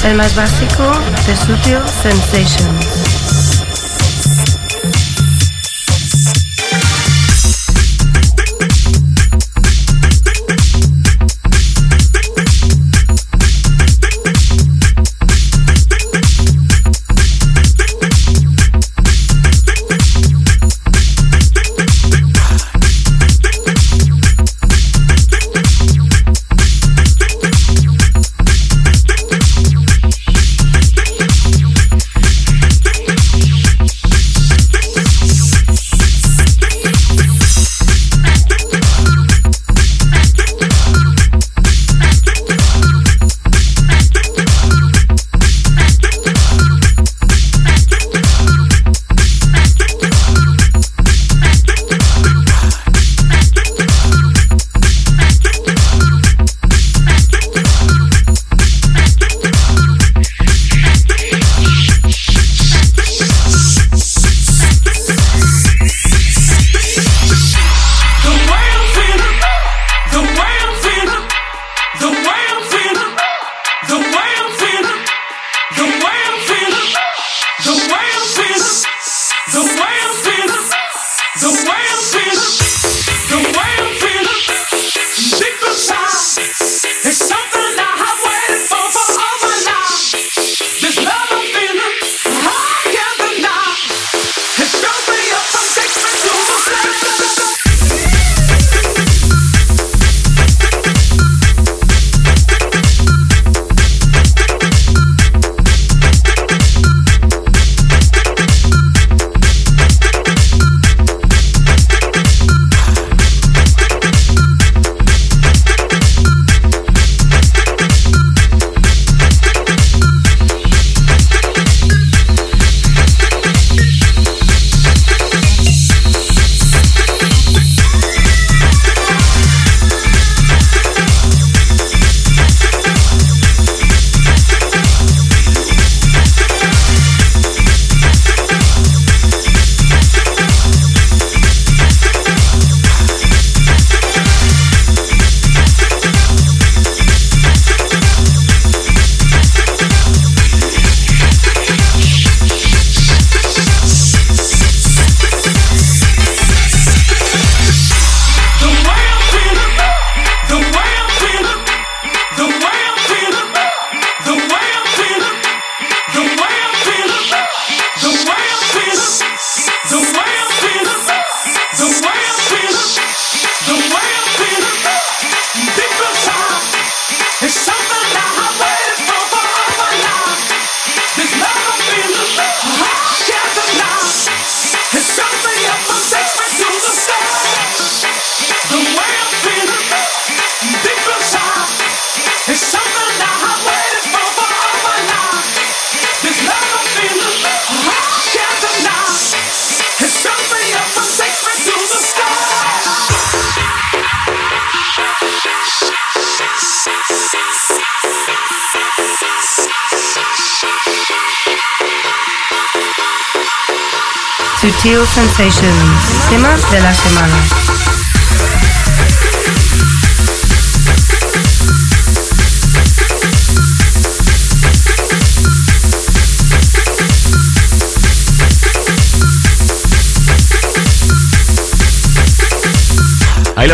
El 0.05 0.15
más 0.15 0.33
básico 0.37 0.97
de 1.27 1.37
Sutil. 1.37 1.79
Sensations, 2.03 2.87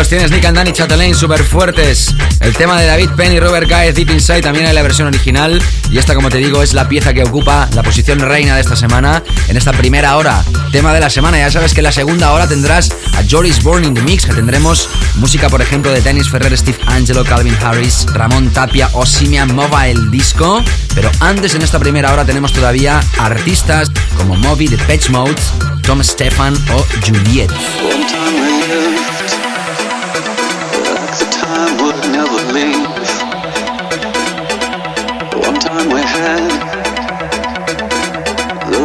tienes, 0.09 0.31
Nick 0.31 0.45
and 0.45 0.57
Danny 0.57 0.73
Chatelain, 0.73 1.13
súper 1.13 1.43
fuertes. 1.43 2.15
El 2.39 2.55
tema 2.55 2.81
de 2.81 2.87
David 2.87 3.11
Penn 3.15 3.31
y 3.31 3.39
Robert 3.39 3.69
Guy, 3.69 3.91
Deep 3.91 4.09
Inside, 4.09 4.41
también 4.41 4.65
hay 4.65 4.73
la 4.73 4.81
versión 4.81 5.07
original. 5.07 5.61
Y 5.91 5.99
esta, 5.99 6.15
como 6.15 6.29
te 6.29 6.39
digo, 6.39 6.63
es 6.63 6.73
la 6.73 6.89
pieza 6.89 7.13
que 7.13 7.21
ocupa 7.21 7.69
la 7.75 7.83
posición 7.83 8.19
reina 8.19 8.55
de 8.55 8.61
esta 8.61 8.75
semana, 8.75 9.21
en 9.47 9.55
esta 9.55 9.71
primera 9.71 10.17
hora. 10.17 10.43
Tema 10.71 10.93
de 10.93 10.99
la 10.99 11.11
semana, 11.11 11.37
ya 11.37 11.51
sabes 11.51 11.73
que 11.73 11.81
en 11.81 11.83
la 11.83 11.91
segunda 11.91 12.31
hora 12.31 12.47
tendrás 12.47 12.89
a 13.13 13.23
Joris 13.29 13.61
Bourne 13.61 13.85
in 13.85 13.93
the 13.93 14.01
Mix, 14.01 14.25
que 14.25 14.33
tendremos 14.33 14.89
música, 15.15 15.47
por 15.47 15.61
ejemplo, 15.61 15.91
de 15.91 16.01
Dennis 16.01 16.27
Ferrer, 16.27 16.57
Steve 16.57 16.79
Angelo, 16.87 17.23
Calvin 17.23 17.55
Harris, 17.63 18.07
Ramón 18.11 18.49
Tapia 18.49 18.89
o 18.93 19.05
Simian 19.05 19.55
el 19.85 20.09
disco. 20.09 20.63
Pero 20.95 21.11
antes, 21.19 21.53
en 21.53 21.61
esta 21.61 21.77
primera 21.77 22.11
hora, 22.11 22.25
tenemos 22.25 22.51
todavía 22.51 22.99
artistas 23.19 23.91
como 24.17 24.35
Moby, 24.35 24.69
The 24.69 24.77
Patch 24.77 25.09
Mode, 25.09 25.35
Tom 25.83 26.03
Stefan 26.03 26.55
o 26.73 26.83
Juliet. 27.05 27.51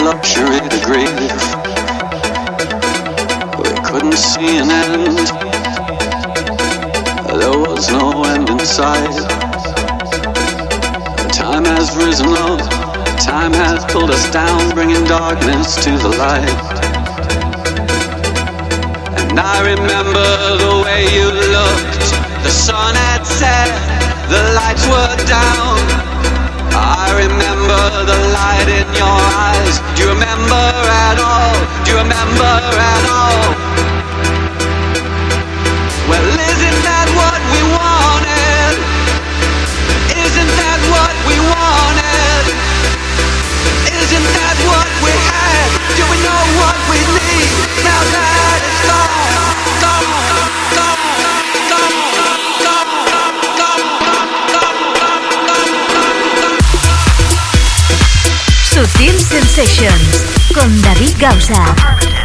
Luxury 0.05 0.61
to 0.68 0.78
grieve. 0.87 1.43
We 3.59 3.70
couldn't 3.87 4.16
see 4.16 4.59
an 4.59 4.70
end. 4.70 5.18
There 7.41 7.59
was 7.59 7.91
no 7.91 8.24
end 8.24 8.49
in 8.51 8.59
sight. 8.61 9.16
Time 11.32 11.64
has 11.64 11.97
risen 11.97 12.28
up. 12.28 12.61
Time 13.18 13.53
has 13.53 13.85
pulled 13.93 14.11
us 14.11 14.30
down, 14.30 14.74
bringing 14.74 15.05
darkness 15.05 15.74
to 15.85 15.91
the 15.91 16.12
light. 16.16 16.62
And 19.18 19.41
I 19.41 19.57
remember 19.72 20.28
the 20.64 20.74
way 20.85 21.03
you 21.16 21.26
looked. 21.57 22.07
The 22.45 22.51
sun 22.51 22.95
had 22.95 23.24
set, 23.24 23.72
the 24.28 24.43
lights 24.55 24.87
were 24.87 25.26
down. 25.26 25.74
Remember 27.15 27.83
the 28.11 28.19
light 28.35 28.67
in 28.67 28.89
your 28.93 29.19
eyes. 29.39 29.79
Do 29.95 30.03
you 30.03 30.09
remember 30.11 30.65
at 31.07 31.17
all? 31.23 31.55
Do 31.85 31.93
you 31.93 31.99
remember 32.03 32.53
at 32.75 33.05
all? 33.07 33.55
Well, 36.11 36.27
isn't 36.27 36.81
that 36.83 37.07
what 37.15 37.41
we 37.55 37.61
wanted? 37.71 38.75
Isn't 40.27 40.53
that 40.59 40.81
what 40.91 41.15
we 41.31 41.37
wanted? 41.39 42.45
Isn't 43.95 44.29
that 44.35 44.57
what 44.67 44.91
we 45.07 45.15
had? 45.15 45.71
Do 45.95 46.03
we 46.11 46.19
know 46.19 46.43
what 46.59 46.79
we 46.91 46.99
need? 46.99 47.55
Now 47.87 48.03
that 48.11 48.44
Sutil 58.85 59.18
Sensations 59.18 60.53
con 60.53 60.82
David 60.82 61.16
Gausa. 61.18 62.24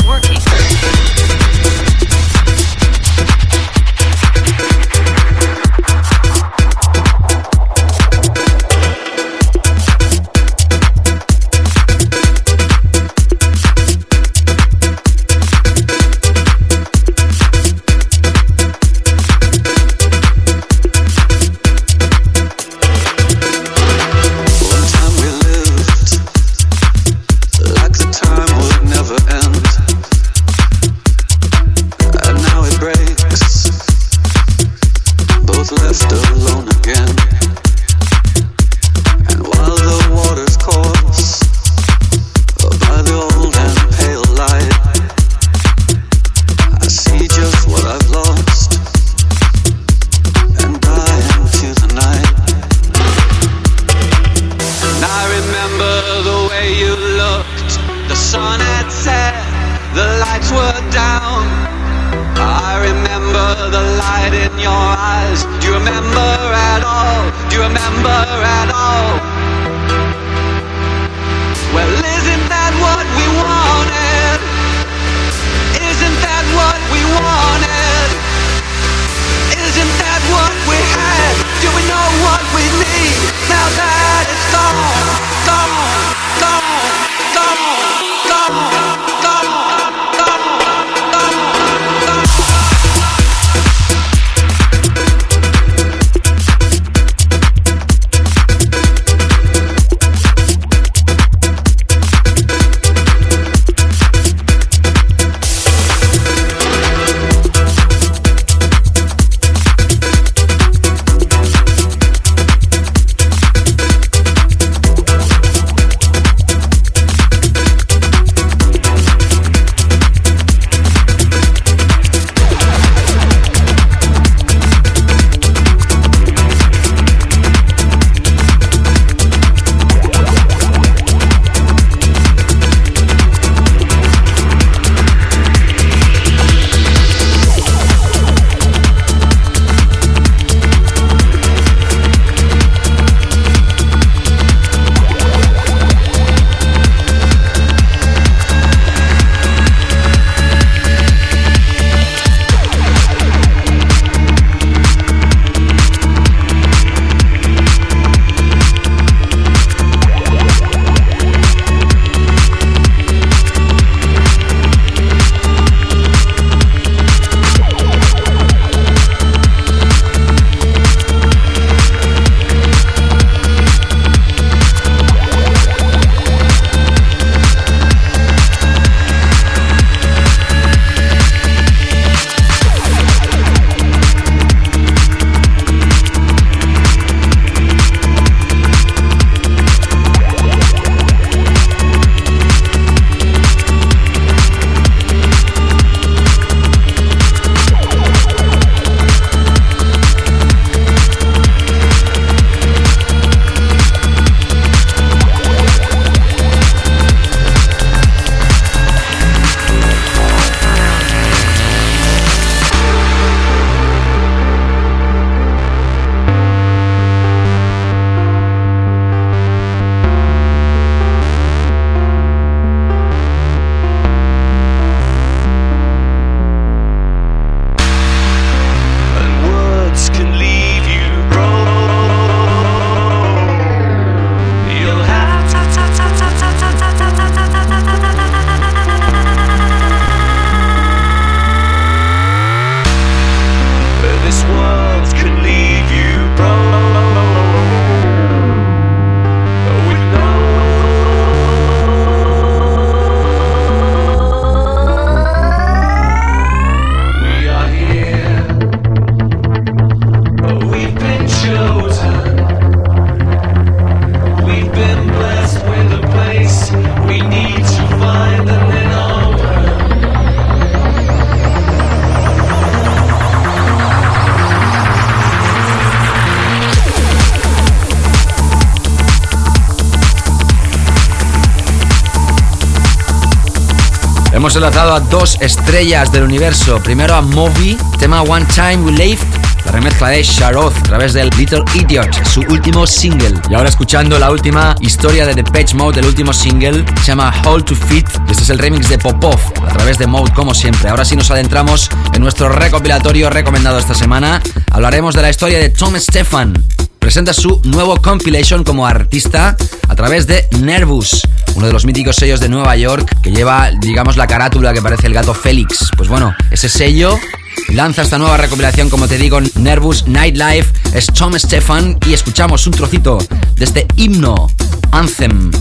Enlazado 284.59 284.93
a 284.93 284.99
dos 284.99 285.37
estrellas 285.39 286.11
del 286.11 286.23
universo. 286.23 286.83
Primero 286.83 287.15
a 287.15 287.21
Moby, 287.21 287.77
tema 287.97 288.23
One 288.23 288.45
Time 288.53 288.75
We 288.79 288.91
Live, 288.91 289.21
la 289.63 289.71
remezcla 289.71 290.09
de 290.09 290.21
Sharoth 290.21 290.75
a 290.75 290.83
través 290.83 291.13
del 291.13 291.29
Little 291.37 291.63
Idiot, 291.75 292.25
su 292.25 292.41
último 292.41 292.85
single. 292.85 293.39
Y 293.49 293.53
ahora 293.53 293.69
escuchando 293.69 294.19
la 294.19 294.29
última 294.29 294.75
historia 294.81 295.25
de 295.25 295.33
The 295.33 295.45
Patch 295.45 295.75
Mode, 295.75 296.01
el 296.01 296.07
último 296.07 296.33
single, 296.33 296.83
se 297.01 297.05
llama 297.05 297.33
Hold 297.45 297.65
to 297.65 297.75
Fit. 297.75 298.05
Este 298.29 298.43
es 298.43 298.49
el 298.49 298.59
remix 298.59 298.89
de 298.89 298.97
Popov 298.97 299.39
a 299.65 299.71
través 299.71 299.97
de 299.97 300.07
Mode, 300.07 300.33
como 300.33 300.53
siempre. 300.53 300.89
Ahora 300.89 301.05
sí 301.05 301.15
nos 301.15 301.31
adentramos 301.31 301.89
en 302.13 302.21
nuestro 302.21 302.49
recopilatorio 302.49 303.29
recomendado 303.29 303.79
esta 303.79 303.95
semana. 303.95 304.41
Hablaremos 304.71 305.15
de 305.15 305.21
la 305.21 305.29
historia 305.29 305.57
de 305.57 305.69
Tom 305.69 305.95
Stefan, 305.95 306.53
presenta 306.99 307.33
su 307.33 307.61
nuevo 307.63 307.95
compilation 308.01 308.65
como 308.65 308.85
artista 308.85 309.55
a 309.87 309.95
través 309.95 310.27
de 310.27 310.49
Nervous, 310.59 311.21
uno 311.59 311.67
de 311.67 311.73
los 311.73 311.85
míticos 311.85 312.15
sellos 312.15 312.39
de 312.39 312.47
Nueva 312.47 312.77
York 312.77 313.17
que 313.21 313.31
lleva, 313.31 313.69
digamos, 313.81 314.15
la 314.15 314.27
carátula 314.27 314.73
que 314.73 314.81
parece 314.81 315.07
el 315.07 315.13
gato 315.13 315.33
Félix. 315.33 315.89
Pues 315.97 316.07
bueno, 316.07 316.33
ese 316.51 316.69
sello 316.69 317.19
lanza 317.67 318.01
esta 318.01 318.17
nueva 318.17 318.37
recopilación, 318.37 318.89
como 318.89 319.09
te 319.09 319.17
digo, 319.17 319.41
Nervous 319.55 320.07
Nightlife, 320.07 320.71
es 320.93 321.07
Tom 321.07 321.37
Stefan 321.37 321.97
y 322.07 322.13
escuchamos 322.13 322.65
un 322.65 322.71
trocito 322.71 323.17
de 323.55 323.65
este 323.65 323.85
himno, 323.97 324.49
Anthem. 324.91 325.51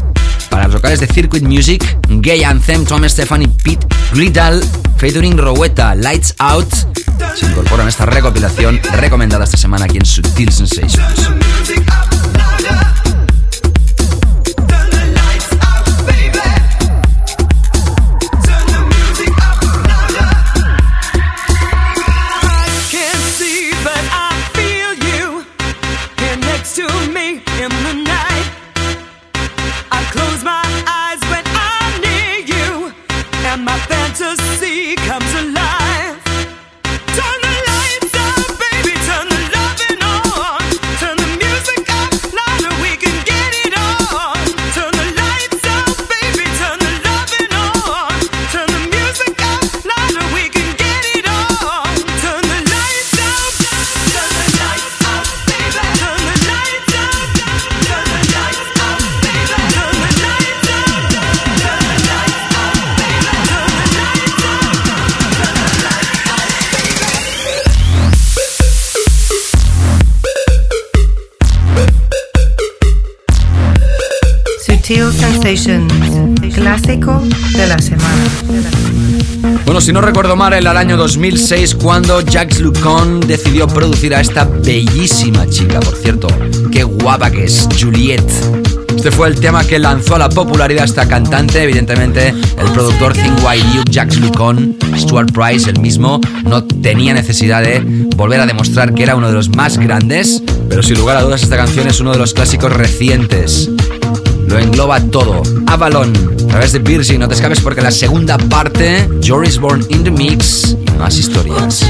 Para 0.48 0.66
los 0.66 0.74
locales 0.74 1.00
de 1.00 1.08
Circuit 1.08 1.42
Music, 1.42 1.98
Gay 2.08 2.44
Anthem, 2.44 2.84
Tom 2.84 3.02
Stefan 3.08 3.42
y 3.42 3.48
Pete 3.48 3.84
Gridal, 4.12 4.64
featuring 4.98 5.36
Rowetta, 5.36 5.96
Lights 5.96 6.36
Out, 6.38 6.72
se 7.34 7.44
incorporan 7.44 7.86
a 7.86 7.90
esta 7.90 8.06
recopilación 8.06 8.80
recomendada 8.92 9.42
esta 9.42 9.56
semana 9.56 9.86
aquí 9.86 9.96
en 9.96 10.06
Sutil 10.06 10.52
Sensations. 10.52 11.28
Clásico 76.52 77.22
de 77.56 77.66
la 77.66 77.78
semana. 77.78 78.22
Bueno, 79.64 79.80
si 79.80 79.94
no 79.94 80.02
recuerdo 80.02 80.36
mal, 80.36 80.52
era 80.52 80.72
el 80.72 80.76
año 80.76 80.98
2006 80.98 81.74
cuando 81.76 82.20
Jax 82.22 82.60
Lucon 82.60 83.20
decidió 83.20 83.66
producir 83.66 84.14
a 84.14 84.20
esta 84.20 84.44
bellísima 84.44 85.46
chica, 85.48 85.80
por 85.80 85.96
cierto. 85.96 86.28
Qué 86.70 86.84
guapa 86.84 87.30
que 87.30 87.44
es, 87.44 87.66
Juliette. 87.80 88.30
Este 88.94 89.10
fue 89.10 89.28
el 89.28 89.40
tema 89.40 89.64
que 89.64 89.78
lanzó 89.78 90.16
a 90.16 90.18
la 90.18 90.28
popularidad 90.28 90.82
a 90.82 90.84
esta 90.84 91.08
cantante. 91.08 91.62
Evidentemente, 91.62 92.28
el 92.28 92.70
productor 92.74 93.14
Thing 93.14 93.38
Jax 93.90 94.18
Lucon, 94.18 94.76
Stuart 94.98 95.32
Price, 95.32 95.70
el 95.70 95.80
mismo, 95.80 96.20
no 96.44 96.62
tenía 96.64 97.14
necesidad 97.14 97.62
de 97.62 97.80
volver 98.16 98.40
a 98.40 98.46
demostrar 98.46 98.92
que 98.92 99.02
era 99.02 99.16
uno 99.16 99.28
de 99.28 99.34
los 99.34 99.48
más 99.48 99.78
grandes. 99.78 100.42
Pero 100.68 100.82
sin 100.82 100.98
lugar 100.98 101.16
a 101.16 101.22
dudas, 101.22 101.42
esta 101.42 101.56
canción 101.56 101.88
es 101.88 102.00
uno 102.00 102.12
de 102.12 102.18
los 102.18 102.34
clásicos 102.34 102.70
recientes 102.70 103.70
lo 104.48 104.58
engloba 104.58 105.00
todo. 105.00 105.42
Avalon, 105.66 106.12
a 106.44 106.46
través 106.48 106.72
de 106.72 106.78
Virgin, 106.78 107.20
no 107.20 107.28
te 107.28 107.34
escapes 107.34 107.60
porque 107.60 107.82
la 107.82 107.90
segunda 107.90 108.38
parte, 108.38 109.08
Joris 109.24 109.58
Born 109.58 109.84
in 109.90 110.04
the 110.04 110.10
Mix, 110.10 110.76
más 110.98 111.18
historias. 111.18 111.84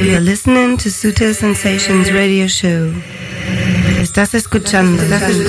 You're 0.00 0.20
listening 0.20 0.78
to 0.78 0.88
Sutil 0.88 1.34
Sensations 1.34 2.10
Radio 2.10 2.46
Show. 2.48 2.94
Estás 4.00 4.32
escuchando 4.34 5.02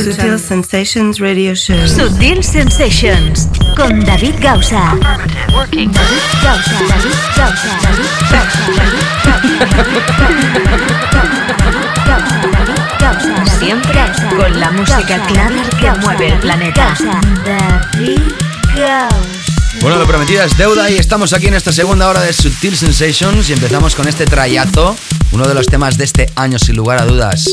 Sutil 0.03 0.37
Sensations 0.37 1.19
Radio 1.19 1.55
Show. 1.55 1.87
Sutil 1.87 2.43
Sensations 2.43 3.47
con 3.77 4.01
David 4.01 4.35
Gausa. 4.41 4.93
Working. 5.53 5.89
David 5.93 6.21
Gausa. 6.43 6.79
David 6.89 7.15
Gausa. 7.37 7.79
David 7.93 8.19
Gausa. 12.99 13.45
Siempre 13.57 14.01
con 14.35 14.59
la 14.59 14.71
música 14.71 15.25
clara 15.27 15.63
que 15.79 15.91
mueve 16.01 16.27
el 16.33 16.39
planeta. 16.39 16.93
David 17.45 18.19
Gausa. 18.75 19.30
Bueno, 19.81 19.97
lo 19.97 20.05
prometido 20.05 20.43
es 20.43 20.55
deuda 20.57 20.91
y 20.91 20.97
estamos 20.97 21.33
aquí 21.33 21.47
en 21.47 21.55
esta 21.55 21.71
segunda 21.71 22.07
hora 22.07 22.21
de 22.21 22.31
Subtil 22.33 22.77
Sensations 22.77 23.49
y 23.49 23.53
empezamos 23.53 23.95
con 23.95 24.07
este 24.07 24.27
trayazo, 24.27 24.95
uno 25.31 25.47
de 25.47 25.55
los 25.55 25.65
temas 25.65 25.97
de 25.97 26.03
este 26.03 26.29
año 26.35 26.59
sin 26.59 26.75
lugar 26.75 27.01
a 27.01 27.05
dudas. 27.05 27.45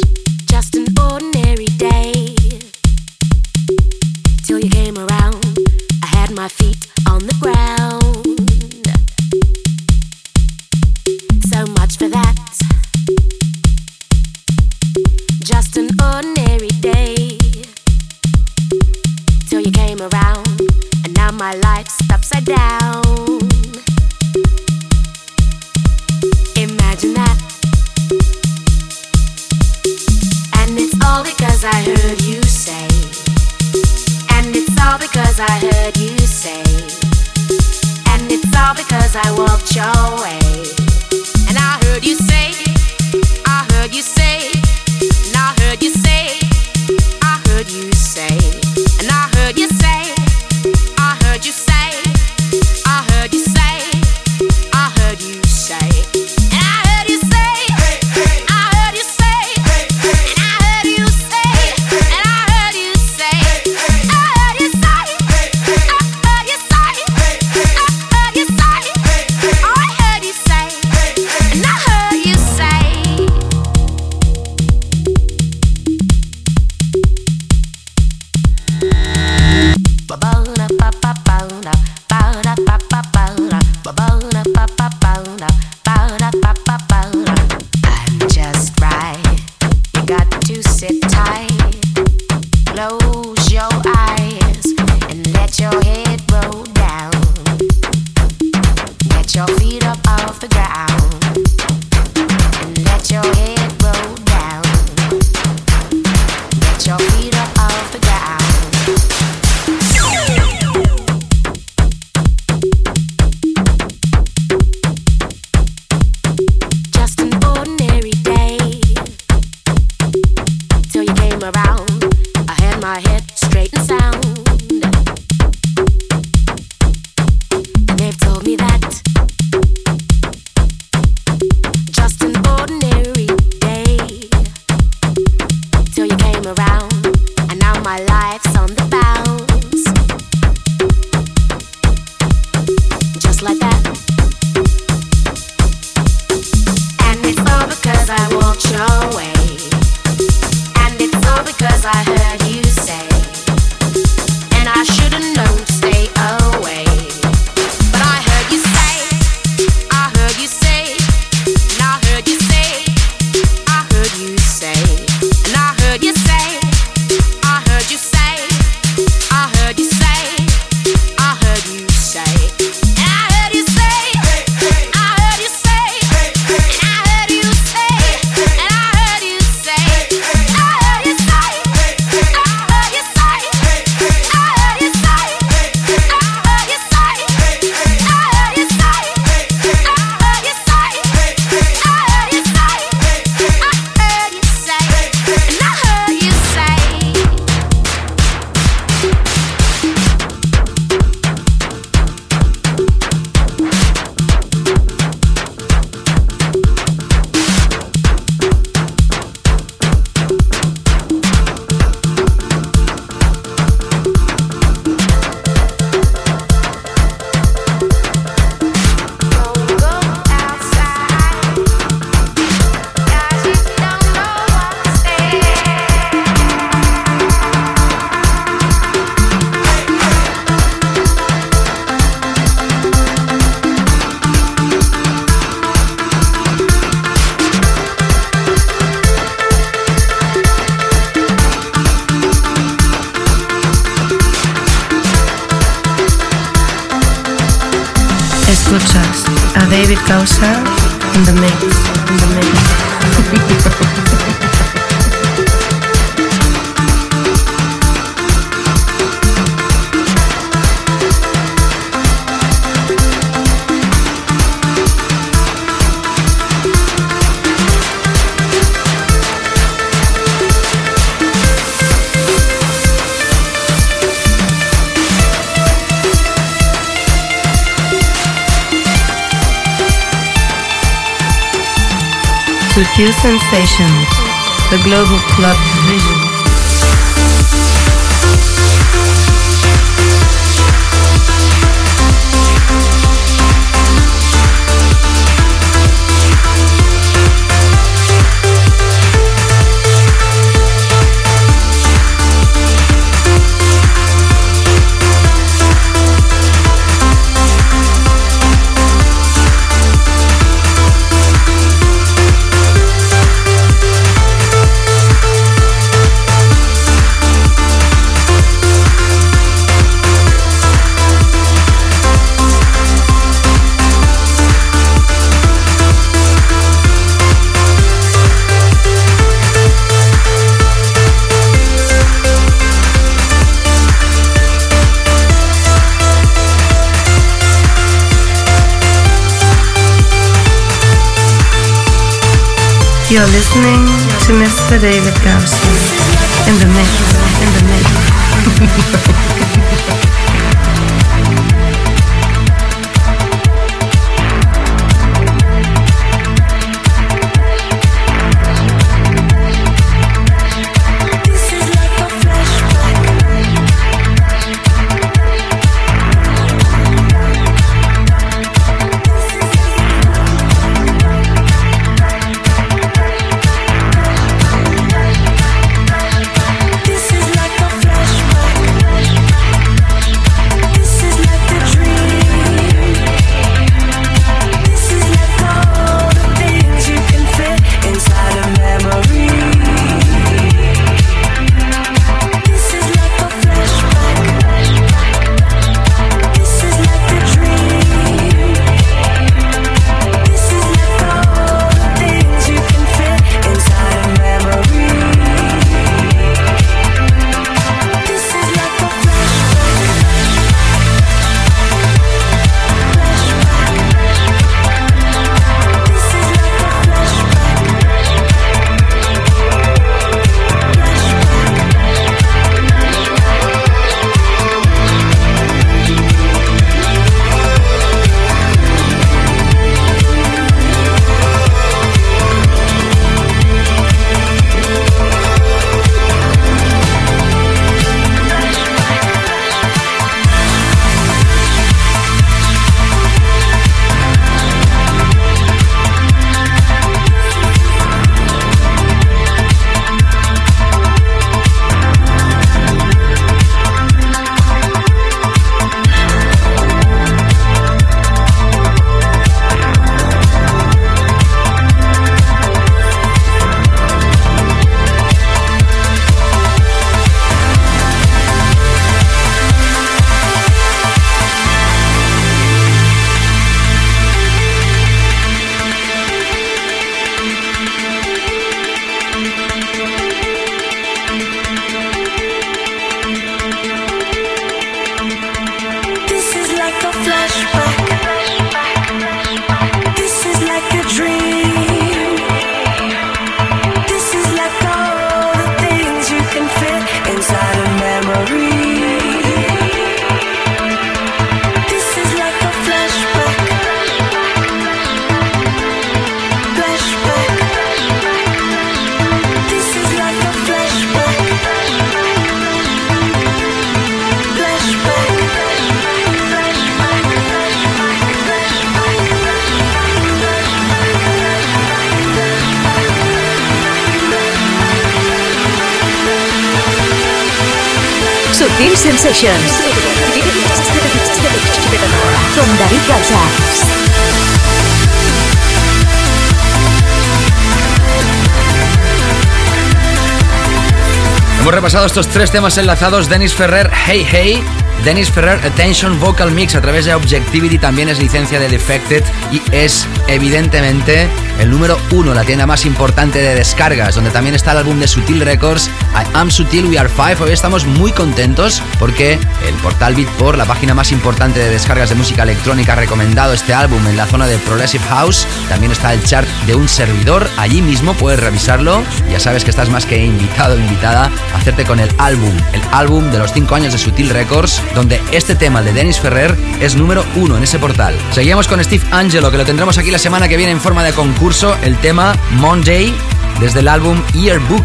Estos 541.89 542.09
tres 542.09 542.31
temas 542.31 542.59
enlazados. 542.59 543.09
Dennis 543.09 543.35
Ferrer, 543.35 543.71
Hey 543.87 544.07
Hey. 544.11 544.43
Dennis 544.85 545.11
Ferrer 545.11 545.41
Attention 545.45 545.99
Vocal 545.99 546.31
Mix 546.31 546.55
a 546.55 546.61
través 546.61 546.85
de 546.85 546.95
Objectivity 546.95 547.59
también 547.59 547.89
es 547.89 547.99
licencia 547.99 548.39
de 548.39 548.49
Defected 548.49 549.03
y 549.33 549.41
es 549.53 549.87
evidentemente 550.07 551.09
el 551.39 551.51
número 551.51 551.79
uno, 551.91 552.15
la 552.15 552.25
tienda 552.25 552.47
más 552.47 552.67
importante 552.67 553.21
de 553.21 553.35
descargas, 553.35 553.95
donde 553.95 554.11
también 554.11 554.35
está 554.35 554.53
el 554.53 554.59
álbum 554.59 554.79
de 554.81 554.89
Sutil 554.89 555.21
Records, 555.21 555.71
I 555.95 556.07
Am 556.15 556.31
Sutil 556.31 556.67
We 556.67 556.79
Are 556.79 556.89
Five. 556.89 557.17
Hoy 557.21 557.31
estamos 557.31 557.65
muy 557.65 557.93
contentos 557.93 558.63
porque 558.79 559.19
el 559.47 559.55
portal 559.63 559.95
Beatport, 559.95 560.37
la 560.37 560.45
página 560.45 560.75
más 560.75 560.93
importante 560.93 561.39
de 561.41 561.51
descargas 561.51 561.91
de 561.91 561.95
música 561.95 562.25
electrónica, 562.25 562.73
ha 562.73 562.77
recomendado 562.77 563.33
este 563.33 563.55
álbum 563.55 563.87
en 563.87 563.97
la 563.97 564.07
zona 564.07 564.27
de 564.27 564.39
Progressive 564.39 564.85
House. 564.89 565.27
También 565.49 565.73
está 565.73 565.93
el 565.93 566.03
chart 566.03 566.29
de 566.47 566.55
un 566.55 566.69
servidor, 566.69 567.29
allí 567.37 567.63
mismo 567.63 567.95
puedes 567.95 568.21
revisarlo. 568.21 568.83
Ya 569.11 569.21
sabes 569.21 569.45
que 569.45 569.51
estás 569.51 569.69
más 569.71 569.87
que 569.87 570.05
invitado 570.05 570.59
invitada 570.59 571.11
a 571.35 571.39
hacerte 571.39 571.65
con 571.65 571.81
el 571.81 571.91
álbum, 571.99 572.33
el 572.53 572.63
álbum 572.73 573.11
de 573.11 573.19
los 573.19 573.33
5 573.33 573.55
años 573.55 573.73
de 573.73 573.79
Sutil 573.79 574.11
Records, 574.11 574.61
donde 574.75 575.01
este 575.13 575.35
tema, 575.35 575.63
de 575.63 575.73
Dennis 575.73 576.01
Ferrer, 576.01 576.37
es 576.61 576.75
número 576.75 577.05
uno 577.17 577.37
en 577.37 577.45
ese 577.45 577.59
portal. 577.59 577.95
Seguimos 578.13 578.49
con 578.49 578.63
Steve 578.63 578.85
Angelo, 578.91 579.31
que 579.31 579.39
lo 579.39 579.45
tendremos 579.45 579.79
aquí 579.79 579.91
la 579.91 579.99
semana 579.99 580.29
que 580.29 580.37
viene 580.37 580.53
en 580.53 580.61
forma 580.61 580.83
de 580.83 580.93
concurso, 580.93 581.28
el 581.63 581.77
tema 581.81 582.17
Monday, 582.31 582.91
desde 583.39 583.61
el 583.61 583.69
álbum 583.69 584.03
Yearbook 584.15 584.65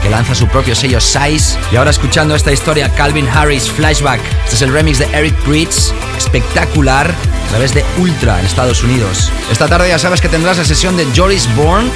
que 0.00 0.08
lanza 0.08 0.32
su 0.32 0.46
propio 0.46 0.76
sello 0.76 1.00
Size. 1.00 1.58
Y 1.72 1.76
ahora 1.76 1.90
escuchando 1.90 2.36
esta 2.36 2.52
historia, 2.52 2.88
Calvin 2.94 3.28
Harris 3.28 3.68
Flashback. 3.68 4.20
Este 4.44 4.54
es 4.54 4.62
el 4.62 4.72
remix 4.72 5.00
de 5.00 5.06
Eric 5.06 5.34
Bridge, 5.44 5.92
espectacular, 6.16 7.10
a 7.10 7.48
través 7.48 7.74
de 7.74 7.84
Ultra 7.98 8.38
en 8.38 8.46
Estados 8.46 8.84
Unidos. 8.84 9.32
Esta 9.50 9.66
tarde 9.66 9.88
ya 9.88 9.98
sabes 9.98 10.20
que 10.20 10.28
tendrás 10.28 10.56
la 10.56 10.64
sesión 10.64 10.96
de 10.96 11.04
Joris 11.16 11.52
Bourne 11.56 11.90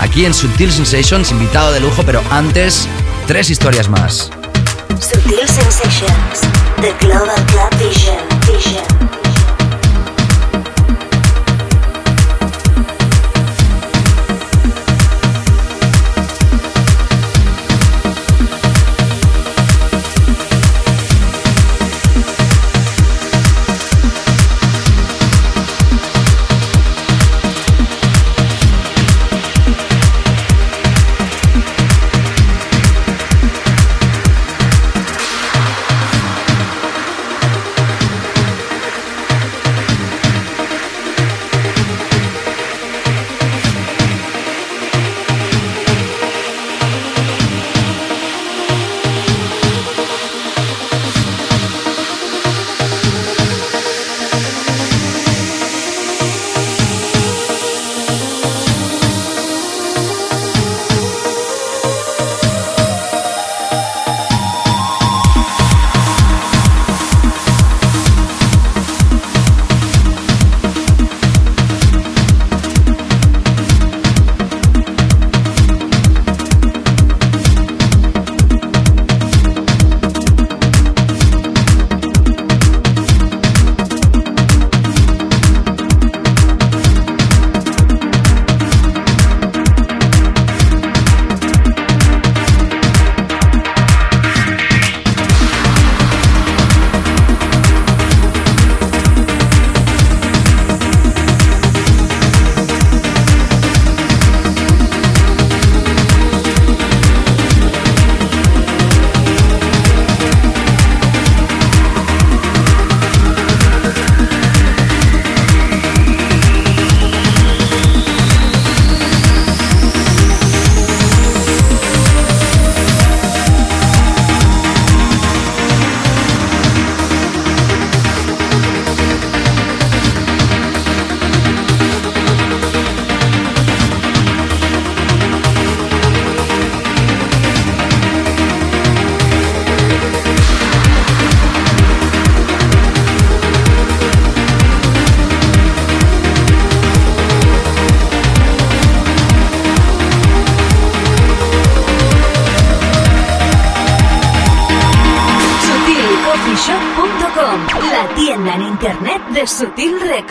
aquí 0.00 0.24
en 0.24 0.32
Subtil 0.32 0.72
Sensations, 0.72 1.30
invitado 1.30 1.70
de 1.70 1.80
lujo, 1.80 2.02
pero 2.02 2.22
antes, 2.30 2.88
tres 3.26 3.50
historias 3.50 3.90
más. 3.90 4.30
Subtil 4.98 5.46
Sensations, 5.46 6.40
The 6.80 6.94
Global 7.04 7.44
Club. 7.46 7.70
Vision. 7.78 9.29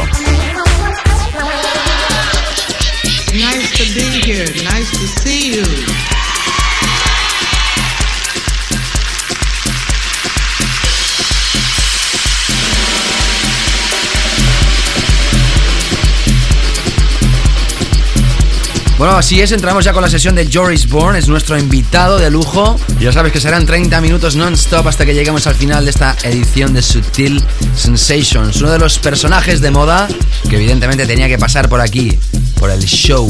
Bueno, 18.99 19.15
así 19.15 19.39
es, 19.39 19.53
entramos 19.53 19.85
ya 19.85 19.93
con 19.93 20.01
la 20.01 20.09
sesión 20.09 20.35
de 20.35 20.49
Joris 20.51 20.89
Bourne, 20.89 21.19
es 21.19 21.29
nuestro 21.29 21.57
invitado 21.57 22.19
de 22.19 22.29
lujo. 22.29 22.77
Ya 22.99 23.13
sabes 23.13 23.31
que 23.31 23.39
serán 23.39 23.65
30 23.65 24.01
minutos 24.01 24.35
non-stop 24.35 24.85
hasta 24.85 25.05
que 25.05 25.13
lleguemos 25.13 25.47
al 25.47 25.55
final 25.55 25.85
de 25.85 25.91
esta 25.91 26.17
edición 26.23 26.73
de 26.73 26.81
Sutil 26.81 27.41
Sensations, 27.77 28.59
uno 28.59 28.71
de 28.71 28.79
los 28.79 28.99
personajes 28.99 29.61
de 29.61 29.71
moda 29.71 30.09
que 30.49 30.57
evidentemente 30.57 31.05
tenía 31.05 31.29
que 31.29 31.37
pasar 31.37 31.69
por 31.69 31.79
aquí, 31.79 32.19
por 32.59 32.71
el 32.71 32.83
show 32.83 33.25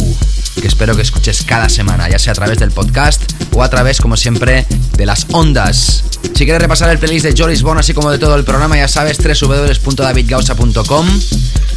que 0.59 0.67
espero 0.67 0.95
que 0.95 1.03
escuches 1.03 1.43
cada 1.43 1.69
semana, 1.69 2.09
ya 2.09 2.17
sea 2.17 2.31
a 2.31 2.35
través 2.35 2.57
del 2.57 2.71
podcast 2.71 3.21
o 3.53 3.61
a 3.61 3.69
través, 3.69 4.01
como 4.01 4.17
siempre, 4.17 4.65
de 4.97 5.05
las 5.05 5.27
ondas. 5.33 6.03
Si 6.33 6.45
quieres 6.45 6.63
repasar 6.63 6.89
el 6.89 6.97
playlist 6.97 7.27
de 7.27 7.35
Joris 7.37 7.61
Bourne, 7.61 7.81
así 7.81 7.93
como 7.93 8.09
de 8.09 8.17
todo 8.17 8.35
el 8.35 8.43
programa, 8.43 8.75
ya 8.75 8.87
sabes, 8.87 9.19
www.davidgausa.com 9.19 11.07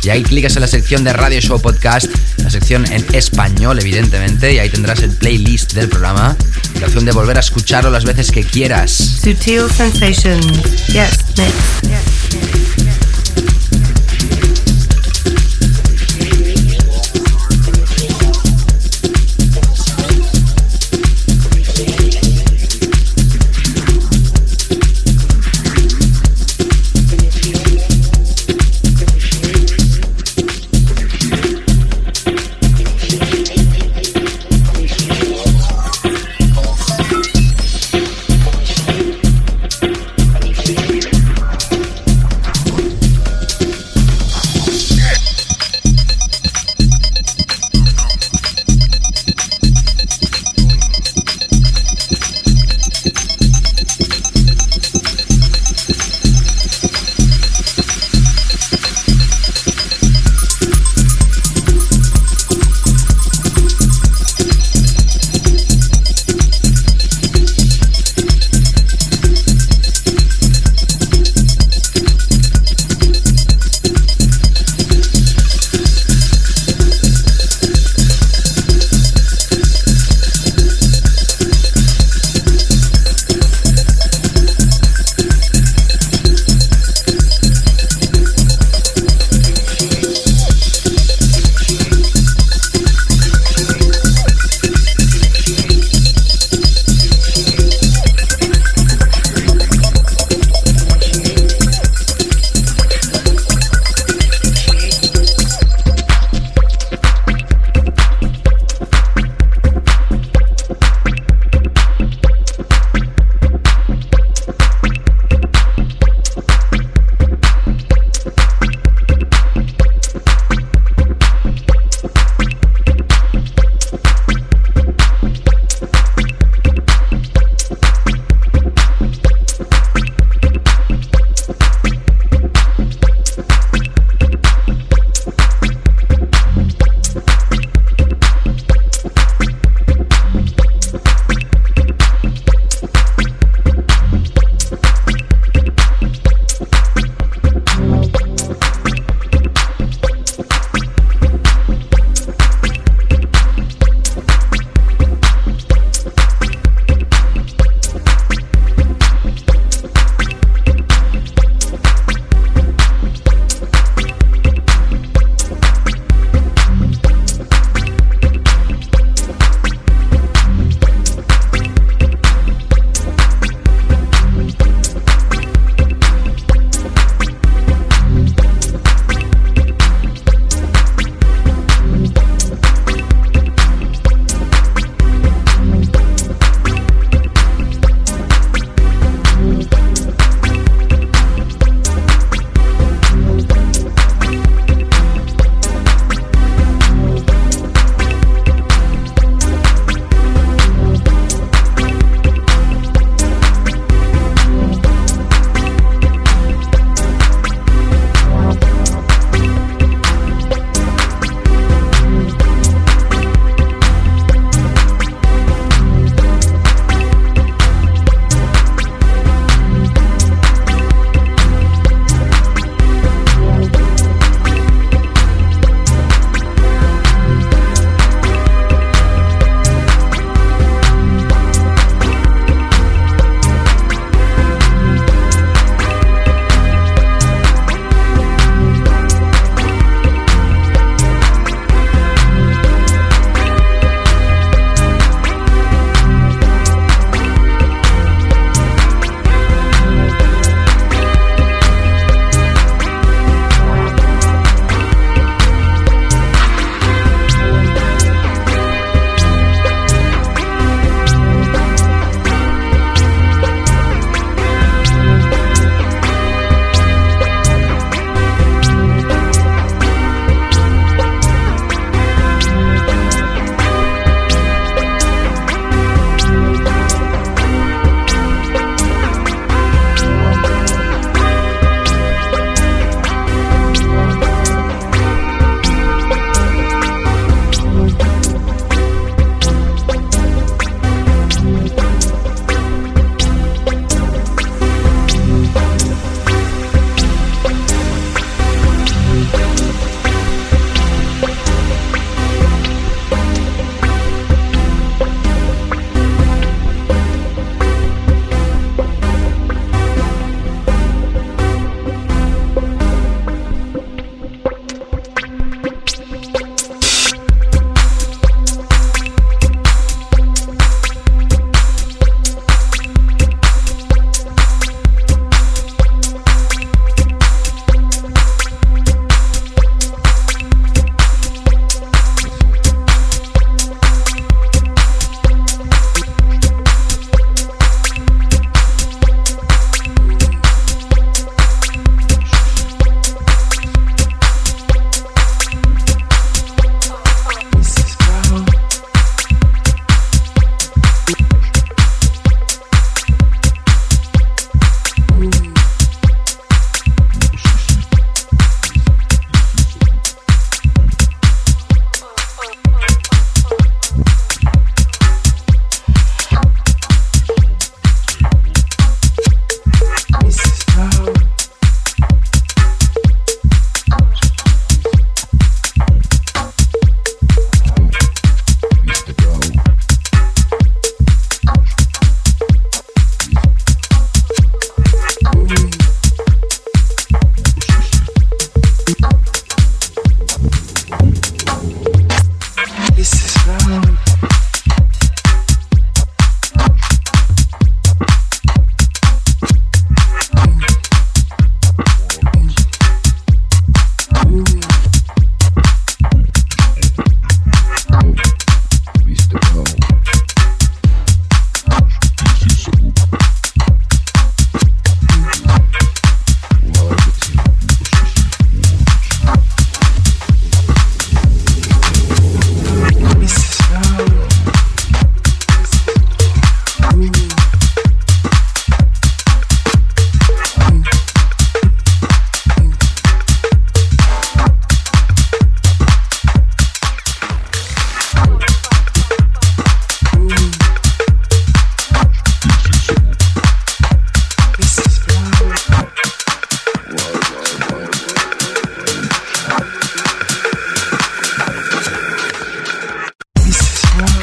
y 0.04 0.10
ahí 0.10 0.22
clicas 0.22 0.56
en 0.56 0.62
la 0.62 0.68
sección 0.68 1.04
de 1.04 1.12
Radio 1.12 1.40
Show 1.40 1.60
Podcast, 1.60 2.06
la 2.38 2.50
sección 2.50 2.84
en 2.92 3.04
español, 3.14 3.78
evidentemente, 3.78 4.52
y 4.52 4.58
ahí 4.58 4.68
tendrás 4.68 5.02
el 5.02 5.10
playlist 5.10 5.74
del 5.74 5.88
programa 5.88 6.36
y 6.74 6.78
la 6.80 6.86
opción 6.86 7.04
de 7.04 7.12
volver 7.12 7.36
a 7.36 7.40
escucharlo 7.40 7.90
las 7.90 8.04
veces 8.04 8.30
que 8.30 8.44
quieras. 8.44 8.90
Sutil 8.90 9.70
Sensations. 9.70 10.62
Yes, 10.88 11.18
next. 11.36 12.71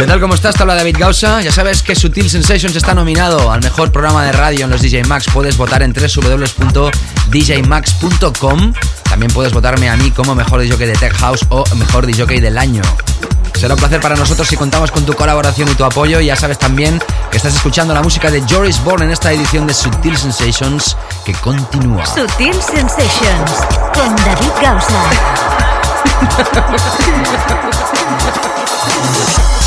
Tal? 0.07 0.21
¿Cómo 0.21 0.33
estás? 0.33 0.55
Te 0.55 0.63
habla 0.63 0.75
David 0.75 0.95
Gausa. 0.97 1.41
Ya 1.41 1.51
sabes 1.51 1.83
que 1.83 1.93
Sutil 1.93 2.29
Sensations 2.29 2.73
está 2.73 2.93
nominado 2.93 3.51
al 3.51 3.61
mejor 3.61 3.91
programa 3.91 4.23
de 4.23 4.31
radio 4.31 4.63
en 4.63 4.71
los 4.71 4.81
DJ 4.81 5.03
Max. 5.03 5.25
Puedes 5.33 5.57
votar 5.57 5.83
en 5.83 5.91
www.djmax.com. 5.91 8.73
También 9.09 9.33
puedes 9.33 9.51
votarme 9.51 9.89
a 9.89 9.97
mí 9.97 10.09
como 10.11 10.35
mejor 10.35 10.61
DJ 10.61 10.87
de 10.87 10.93
Tech 10.93 11.11
House 11.15 11.45
o 11.49 11.65
mejor 11.75 12.05
DJ 12.05 12.39
del 12.39 12.57
año. 12.57 12.81
Será 13.55 13.73
un 13.73 13.79
placer 13.81 13.99
para 13.99 14.15
nosotros 14.15 14.47
si 14.47 14.55
contamos 14.55 14.89
con 14.89 15.05
tu 15.05 15.13
colaboración 15.15 15.67
y 15.67 15.75
tu 15.75 15.83
apoyo. 15.83 16.21
Ya 16.21 16.37
sabes 16.37 16.57
también 16.57 16.97
que 17.29 17.35
estás 17.35 17.55
escuchando 17.55 17.93
la 17.93 18.01
música 18.01 18.31
de 18.31 18.41
Joris 18.49 18.81
Bourne 18.85 19.03
en 19.03 19.11
esta 19.11 19.33
edición 19.33 19.67
de 19.67 19.73
Sutil 19.73 20.15
Sensations 20.15 20.95
que 21.25 21.33
continúa. 21.33 22.05
Sutil 22.05 22.53
Sensations 22.53 23.51
con 23.93 24.15
David 24.15 24.51
Gausa. 24.61 25.03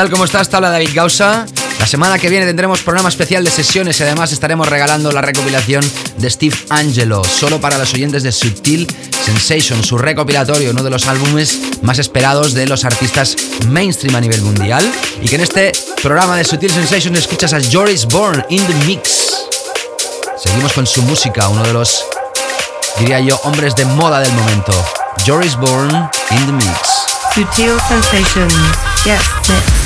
tal? 0.00 0.10
¿Cómo 0.10 0.24
estás? 0.24 0.48
Te 0.48 0.56
habla 0.56 0.70
David 0.70 0.92
Gausa. 0.94 1.44
La 1.78 1.86
semana 1.86 2.18
que 2.18 2.30
viene 2.30 2.46
tendremos 2.46 2.80
programa 2.80 3.10
especial 3.10 3.44
de 3.44 3.50
sesiones 3.50 4.00
y 4.00 4.02
además 4.02 4.32
estaremos 4.32 4.66
regalando 4.66 5.12
la 5.12 5.20
recopilación 5.20 5.84
de 6.16 6.30
Steve 6.30 6.56
Angelo, 6.70 7.22
solo 7.22 7.60
para 7.60 7.76
los 7.76 7.92
oyentes 7.92 8.22
de 8.22 8.32
Subtil 8.32 8.86
Sensation, 9.22 9.84
su 9.84 9.98
recopilatorio, 9.98 10.70
uno 10.70 10.82
de 10.82 10.88
los 10.88 11.06
álbumes 11.06 11.58
más 11.82 11.98
esperados 11.98 12.54
de 12.54 12.66
los 12.66 12.86
artistas 12.86 13.36
mainstream 13.68 14.16
a 14.16 14.22
nivel 14.22 14.40
mundial. 14.40 14.90
Y 15.20 15.28
que 15.28 15.34
en 15.34 15.42
este 15.42 15.72
programa 16.02 16.34
de 16.34 16.44
Subtil 16.44 16.70
Sensation 16.70 17.14
escuchas 17.16 17.52
a 17.52 17.58
Joris 17.70 18.06
Bourne 18.06 18.42
in 18.48 18.66
the 18.66 18.74
Mix. 18.86 19.34
Seguimos 20.42 20.72
con 20.72 20.86
su 20.86 21.02
música, 21.02 21.46
uno 21.50 21.62
de 21.62 21.74
los, 21.74 22.06
diría 22.98 23.20
yo, 23.20 23.38
hombres 23.44 23.76
de 23.76 23.84
moda 23.84 24.20
del 24.20 24.32
momento. 24.32 24.72
Joris 25.26 25.56
Bourne 25.56 26.08
in 26.30 26.46
the 26.46 26.52
Mix. 26.52 26.88
Sutil 27.34 27.78
Sensations. 27.86 28.54
Yes, 29.04 29.79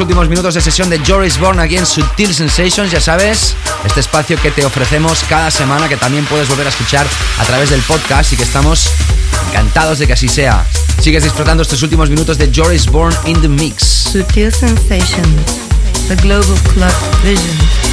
últimos 0.00 0.28
minutos 0.28 0.54
de 0.54 0.60
sesión 0.60 0.88
de 0.88 0.98
Joris 1.06 1.38
Bourne 1.38 1.62
aquí 1.62 1.76
en 1.76 1.84
Sutil 1.84 2.34
Sensations, 2.34 2.90
ya 2.90 3.00
sabes, 3.00 3.54
este 3.84 4.00
espacio 4.00 4.40
que 4.40 4.50
te 4.50 4.64
ofrecemos 4.64 5.24
cada 5.28 5.50
semana, 5.50 5.88
que 5.88 5.96
también 5.96 6.24
puedes 6.24 6.48
volver 6.48 6.66
a 6.66 6.70
escuchar 6.70 7.06
a 7.38 7.44
través 7.44 7.70
del 7.70 7.80
podcast 7.82 8.32
y 8.32 8.36
que 8.36 8.44
estamos 8.44 8.90
encantados 9.48 9.98
de 9.98 10.06
que 10.06 10.14
así 10.14 10.28
sea. 10.28 10.64
Sigues 11.00 11.24
disfrutando 11.24 11.62
estos 11.62 11.82
últimos 11.82 12.08
minutos 12.08 12.38
de 12.38 12.50
Joris 12.54 12.86
Bourne 12.86 13.16
in 13.26 13.40
the 13.42 13.48
Mix. 13.48 13.82
Sutil 14.12 14.52
Sensations, 14.52 15.58
the 16.08 16.16
Global 16.16 16.58
Club 16.74 16.92
Vision. 17.22 17.89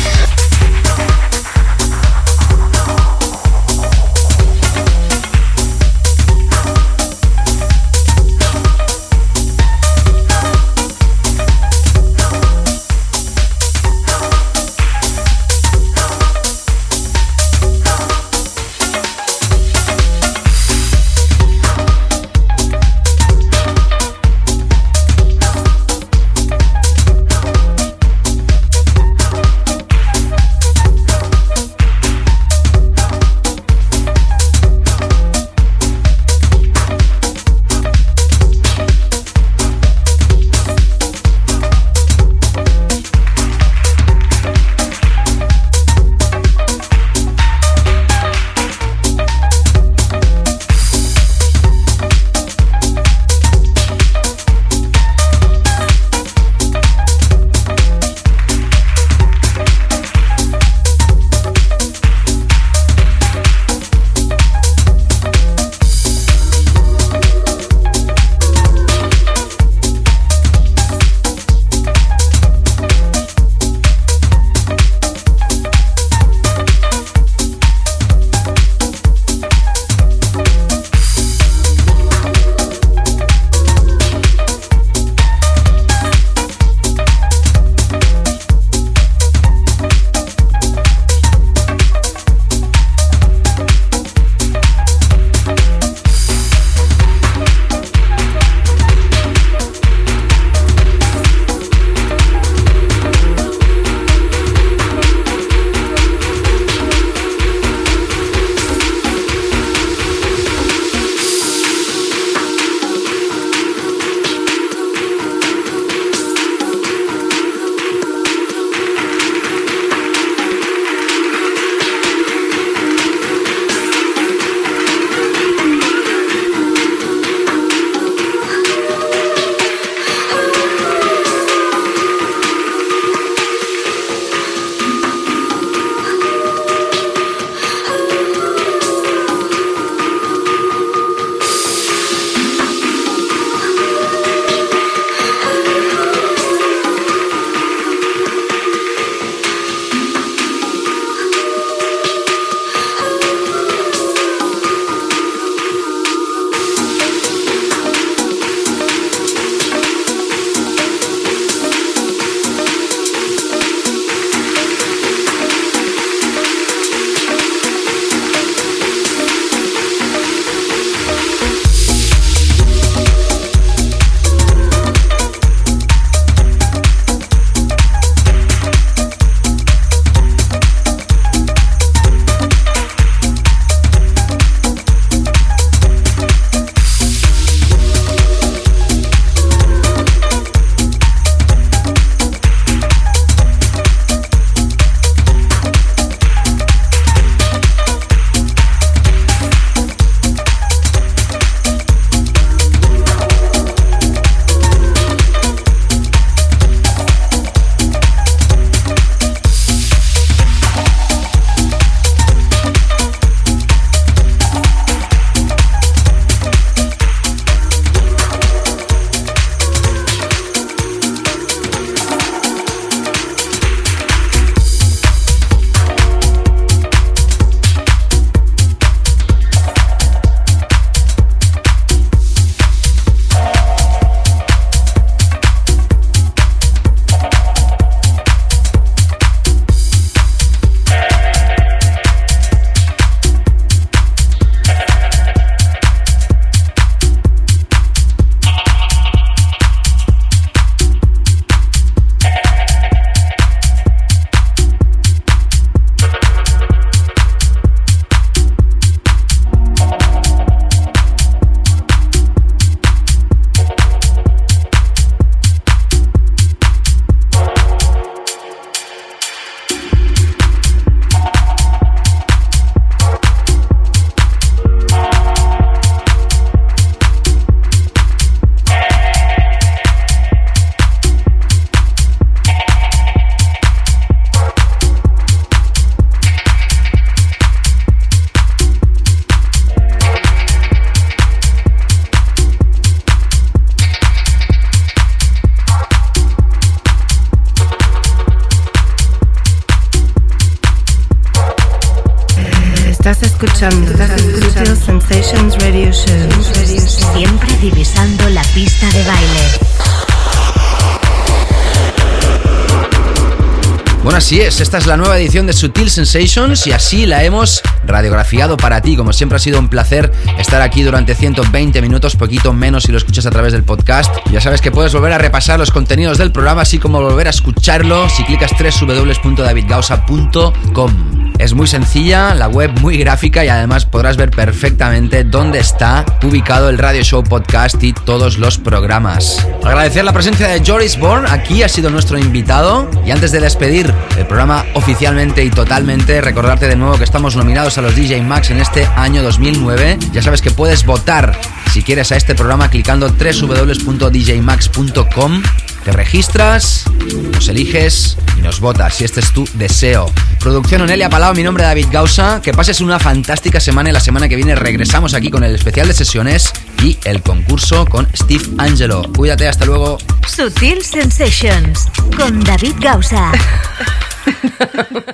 De 315.28 315.52
Sutil 315.52 315.90
Sensations 315.90 316.66
y 316.68 316.72
así 316.72 317.06
la 317.06 317.26
hemos 317.26 317.62
radiografiado 317.86 318.56
para 318.56 318.80
ti. 318.82 318.96
Como 318.96 319.12
siempre 319.12 319.36
ha 319.36 319.40
sido 319.40 319.60
un 319.60 319.68
placer 319.68 320.10
estar 320.40 320.62
aquí 320.62 320.84
durante 320.84 321.16
120 321.16 321.82
minutos, 321.82 322.16
poquito 322.16 322.54
menos 322.54 322.84
si 322.84 322.94
lo 322.94 322.98
escuchas 322.98 323.26
a 323.26 323.30
través 323.30 323.52
del 323.52 323.64
podcast. 323.64 324.16
Ya 324.32 324.40
sabes 324.40 324.62
que 324.62 324.72
puedes 324.72 324.94
volver 324.94 325.12
a 325.12 325.18
repasar 325.18 325.60
los 325.60 325.70
contenidos 325.70 326.18
del 326.18 326.32
programa, 326.32 326.62
así 326.62 326.80
como 326.80 327.02
volver 327.02 327.28
a 327.28 327.32
escucharlo 327.32 328.08
si 328.10 328.24
clicas 328.24 328.52
www.davidgausa.com. 328.58 331.17
Es 331.40 331.54
muy 331.54 331.68
sencilla, 331.68 332.34
la 332.34 332.48
web 332.48 332.72
muy 332.82 332.98
gráfica 332.98 333.46
y 333.46 333.50
además 333.50 333.86
podrás 333.86 334.18
ver 334.18 334.32
perfectamente 334.32 335.24
dónde 335.24 335.60
está 335.60 336.04
ubicado 336.24 336.70
el 336.70 336.78
Radio 336.78 337.04
Show 337.04 337.24
Podcast 337.24 337.82
y 337.84 337.94
todos 337.94 338.38
los 338.38 338.58
programas. 338.58 339.46
Agradecer 339.64 340.04
la 340.04 340.14
presencia 340.14 340.48
de 340.48 340.64
Joris 340.66 341.00
Bourne, 341.00 341.30
aquí 341.30 341.64
ha 341.64 341.70
sido 341.70 341.90
nuestro 341.90 342.18
invitado. 342.18 342.90
Y 343.06 343.12
antes 343.12 343.32
de 343.32 343.40
despedir 343.40 343.94
el 344.18 344.26
programa 344.26 344.66
oficialmente 344.74 345.44
y 345.44 345.50
totalmente, 345.50 346.22
recordarte 346.22 346.68
de 346.68 346.76
nuevo 346.76 346.98
que 346.98 347.04
estamos 347.04 347.36
nominados 347.36 347.78
a 347.78 347.82
los 347.82 347.96
DJ 347.96 348.22
Max 348.24 348.50
en 348.50 348.60
este 348.60 348.86
año 348.96 349.24
2009. 349.24 350.00
Ya 350.14 350.22
sabes 350.22 350.42
que 350.42 350.52
puedes 350.52 350.86
votar 350.86 351.38
si 351.72 351.84
quieres 351.84 352.12
a 352.12 352.16
este 352.16 352.34
programa 352.34 352.70
clicando 352.70 353.10
www.djmax.com 353.10 355.44
te 355.88 355.94
registras, 355.94 356.84
nos 357.32 357.48
eliges 357.48 358.18
y 358.38 358.42
nos 358.42 358.60
votas 358.60 358.94
si 358.96 359.06
este 359.06 359.22
es 359.22 359.32
tu 359.32 359.48
deseo. 359.54 360.12
Producción 360.38 360.82
Onelia 360.82 361.10
Palau, 361.10 361.34
mi 361.34 361.44
nombre 361.44 361.64
es 361.64 361.70
David 361.70 361.88
Gausa. 361.90 362.42
Que 362.42 362.52
pases 362.52 362.82
una 362.82 363.00
fantástica 363.00 363.62
semana 363.62 363.90
y 363.90 363.94
la 363.94 364.02
semana 364.02 364.28
que 364.28 364.36
viene 364.36 364.54
regresamos 364.54 365.14
aquí 365.14 365.30
con 365.30 365.46
el 365.46 365.56
especial 365.56 365.88
de 365.88 365.94
sesiones 365.94 366.52
y 366.84 366.98
el 367.06 367.22
concurso 367.22 367.86
con 367.86 368.06
Steve 368.14 368.44
Angelo. 368.58 369.02
Cuídate, 369.16 369.48
hasta 369.48 369.64
luego. 369.64 369.98
Sutil 370.28 370.84
Sensations 370.84 371.88
con 372.18 372.44
David 372.44 372.76
Gausa. 372.82 373.32